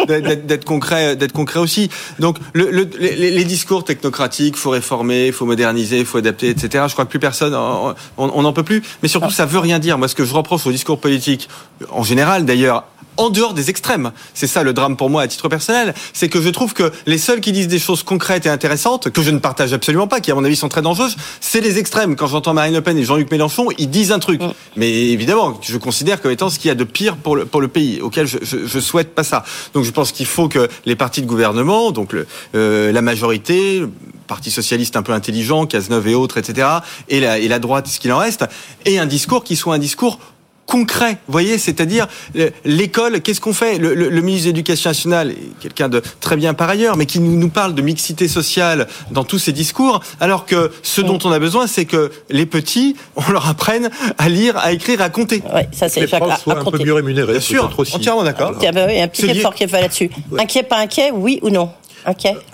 d'être 0.07 0.65
concret, 0.65 1.17
concret 1.35 1.61
aussi. 1.61 1.91
Donc 2.19 2.37
le, 2.53 2.71
les, 2.71 3.45
discours 3.45 3.85
technocratiques, 3.85 4.57
faut 4.57 4.71
réformer, 4.71 5.33
faut 5.33 5.47
moderniser, 5.47 6.05
faut 6.05 6.19
adapter, 6.19 6.51
etc. 6.51 6.85
Je 6.89 6.93
crois 6.93 7.05
que 7.05 7.11
plus 7.11 7.19
personne, 7.19 7.55
on 7.55 8.43
n'en 8.43 8.53
peut 8.53 8.63
plus. 8.63 8.83
Mais 9.03 9.09
surtout, 9.09 9.31
ça 9.31 9.47
veut 9.47 9.59
rien 9.59 9.79
dire. 9.79 9.99
Moi, 9.99 10.09
ce 10.09 10.15
que 10.15 10.25
je 10.25 10.35
reproche 10.35 10.67
au 10.67 10.73
discours 10.73 10.99
politique, 10.99 11.49
en 11.91 12.03
général 12.03 12.45
d'ailleurs, 12.45 12.85
en 13.17 13.31
dehors 13.31 13.55
des 13.55 13.71
extrêmes. 13.71 14.13
C'est 14.35 14.47
ça 14.47 14.63
le 14.63 14.73
drame 14.73 14.97
pour 14.97 15.11
moi 15.11 15.23
à 15.23 15.29
titre 15.29 15.49
personnel, 15.49 15.95
c'est 16.13 16.29
que 16.29 16.41
je 16.41 16.49
trouve 16.49 16.75
que 16.75 16.93
les 17.07 17.19
seuls 17.19 17.41
qui 17.41 17.53
disent 17.53 17.69
des 17.69 17.79
choses 17.79 18.03
concrètes 18.03 18.47
et 18.47 18.49
intéressantes, 18.49 19.11
que 19.11 19.23
je 19.23 19.31
ne 19.31 19.39
partage 19.39 19.73
absolument 19.73 20.07
pas, 20.07 20.21
qui 20.21 20.31
à 20.31 20.35
mon 20.35 20.45
avis 20.45 20.57
sont 20.57 20.69
très 20.69 20.83
dangereuses, 20.83 21.17
c'est 21.41 21.61
les 21.61 21.79
extrêmes. 21.79 22.17
Quand 22.17 22.27
j'entends 22.27 22.55
Marine 22.55 22.75
Le 22.75 22.81
Pen 22.81 22.97
et 22.99 23.05
Jean-Luc 23.05 23.31
Mélenchon, 23.31 23.69
ils 23.79 23.91
disent 23.91 24.13
un 24.13 24.19
truc. 24.19 24.41
Mm. 24.41 24.53
Mais 24.77 24.91
évidemment, 24.91 25.59
je 25.63 25.77
considère 25.79 26.21
comme 26.21 26.31
étant 26.31 26.51
ce 26.51 26.59
qu'il 26.59 26.69
y 26.69 26.73
a 26.73 26.75
de 26.75 26.85
pire 26.85 27.17
pour 27.17 27.37
le, 27.37 27.45
pour 27.45 27.61
le 27.61 27.69
pays, 27.69 28.01
auquel 28.01 28.27
je, 28.27 28.39
je, 28.43 28.67
je 28.67 28.81
souhaite 28.81 29.15
pas 29.15 29.25
ça. 29.25 29.45
Donc 29.75 29.85
je 29.85 29.91
pense 29.91 30.13
qu'il 30.13 30.27
faut 30.27 30.49
que 30.49 30.69
les 30.85 30.97
partis 30.97 31.23
de 31.23 31.27
gouvernement, 31.27 31.91
donc 31.91 32.13
le, 32.13 32.27
euh, 32.55 32.93
la 32.93 33.03
majorité, 33.03 33.81
le 33.81 33.91
Parti 34.27 34.51
socialiste 34.51 34.97
un 34.97 35.03
peu 35.03 35.13
intelligent, 35.13 35.67
Cazeneuve 35.67 36.09
et 36.09 36.15
autres, 36.15 36.39
etc., 36.39 36.67
et 37.11 37.21
la, 37.21 37.39
et 37.39 37.49
la 37.49 37.59
droite, 37.59 37.87
ce 37.87 38.01
qu'il 38.01 38.13
en 38.13 38.19
reste, 38.19 38.47
aient 38.87 38.99
un 38.99 39.05
discours 39.05 39.45
qui 39.45 39.57
soit 39.57 39.75
un 39.75 39.79
discours 39.79 40.19
concret, 40.67 41.19
vous 41.27 41.33
voyez, 41.33 41.59
c'est-à-dire 41.59 42.07
euh, 42.37 42.51
l'école, 42.65 43.21
qu'est-ce 43.21 43.41
qu'on 43.41 43.53
fait? 43.53 43.79
Le, 43.79 44.21
ministre 44.23 44.47
de 44.47 44.51
l'Éducation 44.51 44.91
nationale 44.91 45.31
est 45.31 45.61
quelqu'un 45.61 45.89
de 45.89 46.03
très 46.21 46.37
bien 46.37 46.55
par 46.55 46.69
ailleurs, 46.69 46.97
mais 46.97 47.07
qui 47.07 47.21
nous, 47.21 47.37
nous 47.37 47.49
parle 47.49 47.75
de 47.75 47.83
mixité 47.83 48.29
sociale 48.29 48.87
dans 49.11 49.25
tous 49.25 49.39
ses 49.39 49.53
discours, 49.53 50.01
alors 50.21 50.47
que 50.47 50.71
ce 50.83 51.01
dont 51.01 51.19
on 51.25 51.33
a 51.33 51.39
besoin, 51.39 51.67
c'est 51.67 51.85
que 51.85 52.11
les 52.31 52.47
petits, 52.47 52.97
on 53.17 53.31
leur 53.31 53.49
apprenne 53.49 53.91
à 54.19 54.29
lire, 54.29 54.57
à 54.57 54.73
écrire, 54.73 55.03
à 55.03 55.11
compter. 55.11 55.43
Oui, 55.55 55.63
ça 55.73 55.89
c'est 55.89 56.01
les 56.01 56.07
profs 56.07 56.43
soient 56.43 56.59
un 56.59 56.65
peu 56.65 56.79
mieux 56.79 56.95
rémunérés. 56.95 57.33
Bien 57.33 57.41
sûr, 57.41 57.75
entièrement 57.93 58.23
d'accord. 58.25 58.55
Il 58.61 58.65
y 58.65 58.67
a 58.67 59.03
un 59.03 59.09
petit 59.09 59.27
effort 59.27 59.55
qui 59.55 59.65
est 59.65 59.69
fait 59.69 59.81
là-dessus. 59.81 60.11
Inquiet, 60.39 60.63
pas 60.63 60.79
inquiet, 60.79 61.11
oui 61.13 61.39
ou 61.43 61.51
non? 61.51 61.71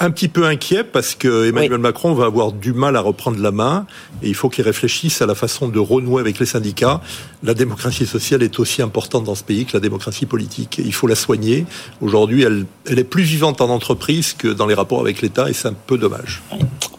Un 0.01 0.11
petit 0.11 0.29
peu 0.29 0.47
inquiet 0.47 0.85
parce 0.85 1.15
que 1.15 1.49
Emmanuel 1.49 1.79
Macron 1.79 2.15
va 2.15 2.27
avoir 2.27 2.53
du 2.53 2.73
mal 2.73 2.97
à 2.97 3.01
reprendre 3.01 3.41
la 3.41 3.51
main 3.51 3.87
et 4.23 4.29
il 4.29 4.35
faut 4.35 4.49
qu'il 4.49 4.65
réfléchisse 4.65 5.23
à 5.23 5.27
la 5.27 5.35
façon 5.35 5.69
de 5.69 5.79
renouer 5.79 6.21
avec 6.21 6.39
les 6.39 6.47
syndicats. 6.47 7.01
La 7.43 7.55
démocratie 7.55 8.07
sociale 8.07 8.43
est 8.43 8.59
aussi 8.59 8.83
importante 8.83 9.25
dans 9.25 9.35
ce 9.35 9.45
pays 9.45 9.65
que 9.65 9.73
la 9.75 9.81
démocratie 9.81 10.27
politique. 10.27 10.81
Il 10.85 10.93
faut 10.93 11.07
la 11.07 11.15
soigner. 11.15 11.67
Aujourd'hui, 12.01 12.43
elle, 12.43 12.67
elle 12.87 12.99
est 12.99 13.05
plus 13.05 13.23
vivante 13.23 13.61
en 13.61 13.71
entreprise 13.71 14.35
que 14.35 14.49
dans 14.49 14.67
les 14.67 14.75
rapports 14.75 15.01
avec 15.01 15.23
l'État 15.23 15.49
et 15.49 15.53
c'est 15.53 15.69
un 15.69 15.75
peu 15.75 15.99
dommage. 15.99 16.43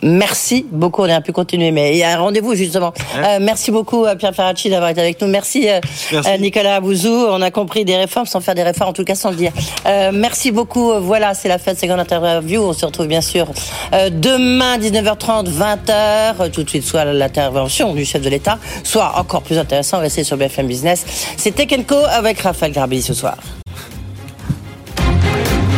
Merci 0.02 0.66
beaucoup. 0.72 1.02
On 1.02 1.10
a 1.10 1.22
pu 1.22 1.32
continuer, 1.32 1.72
mais 1.72 1.94
il 1.94 1.98
y 1.98 2.04
a 2.04 2.12
un 2.14 2.18
rendez-vous 2.18 2.56
justement. 2.56 2.94
Euh, 3.18 3.40
merci 3.42 3.72
beaucoup 3.72 4.06
à 4.06 4.16
Pierre 4.16 4.34
Ferracci 4.34 4.70
d'avoir 4.70 4.90
été 4.90 5.02
avec 5.02 5.22
nous. 5.22 5.28
Merci, 5.28 5.70
euh, 5.70 5.80
merci. 6.12 6.30
Nicolas 6.40 6.76
Abouzou. 6.76 7.10
On 7.30 7.42
a 7.42 7.52
compris 7.52 7.86
des 7.86 7.98
réformes 7.98 8.26
sans 8.26 8.40
faire 8.40 8.56
des 8.56 8.64
réformes, 8.64 8.92
en 8.92 8.94
tout 8.94 9.04
cas 9.04 9.16
sans 9.16 9.32
le 9.32 9.36
dire. 9.36 9.52
Euh, 9.86 10.12
merci 10.14 10.52
beaucoup. 10.52 10.92
Voilà, 11.00 11.34
c'est 11.34 11.50
la 11.50 11.58
fin 11.58 11.74
de 11.74 11.78
cette 11.78 11.90
grande 11.90 12.00
interview. 12.00 12.62
On 12.62 12.74
se 12.74 12.86
retrouve 12.86 13.08
bien 13.08 13.22
sûr 13.22 13.48
demain 13.92 14.78
19h30, 14.78 15.50
20h. 15.50 16.52
Tout 16.52 16.64
de 16.64 16.70
suite, 16.70 16.84
soit 16.84 17.06
l'intervention 17.06 17.94
du 17.94 18.06
chef 18.06 18.22
de 18.22 18.30
l'État, 18.30 18.58
soit 18.84 19.14
encore 19.18 19.42
plus 19.42 19.58
intéressant, 19.58 20.00
rester 20.00 20.24
sur 20.24 20.38
BFM 20.38 20.68
Business. 20.68 21.06
C'est 21.38 21.52
Tech 21.52 21.70
Co 21.88 21.96
avec 21.96 22.40
Raphaël 22.40 22.72
Garbi 22.72 23.02
ce 23.02 23.14
soir. 23.14 23.38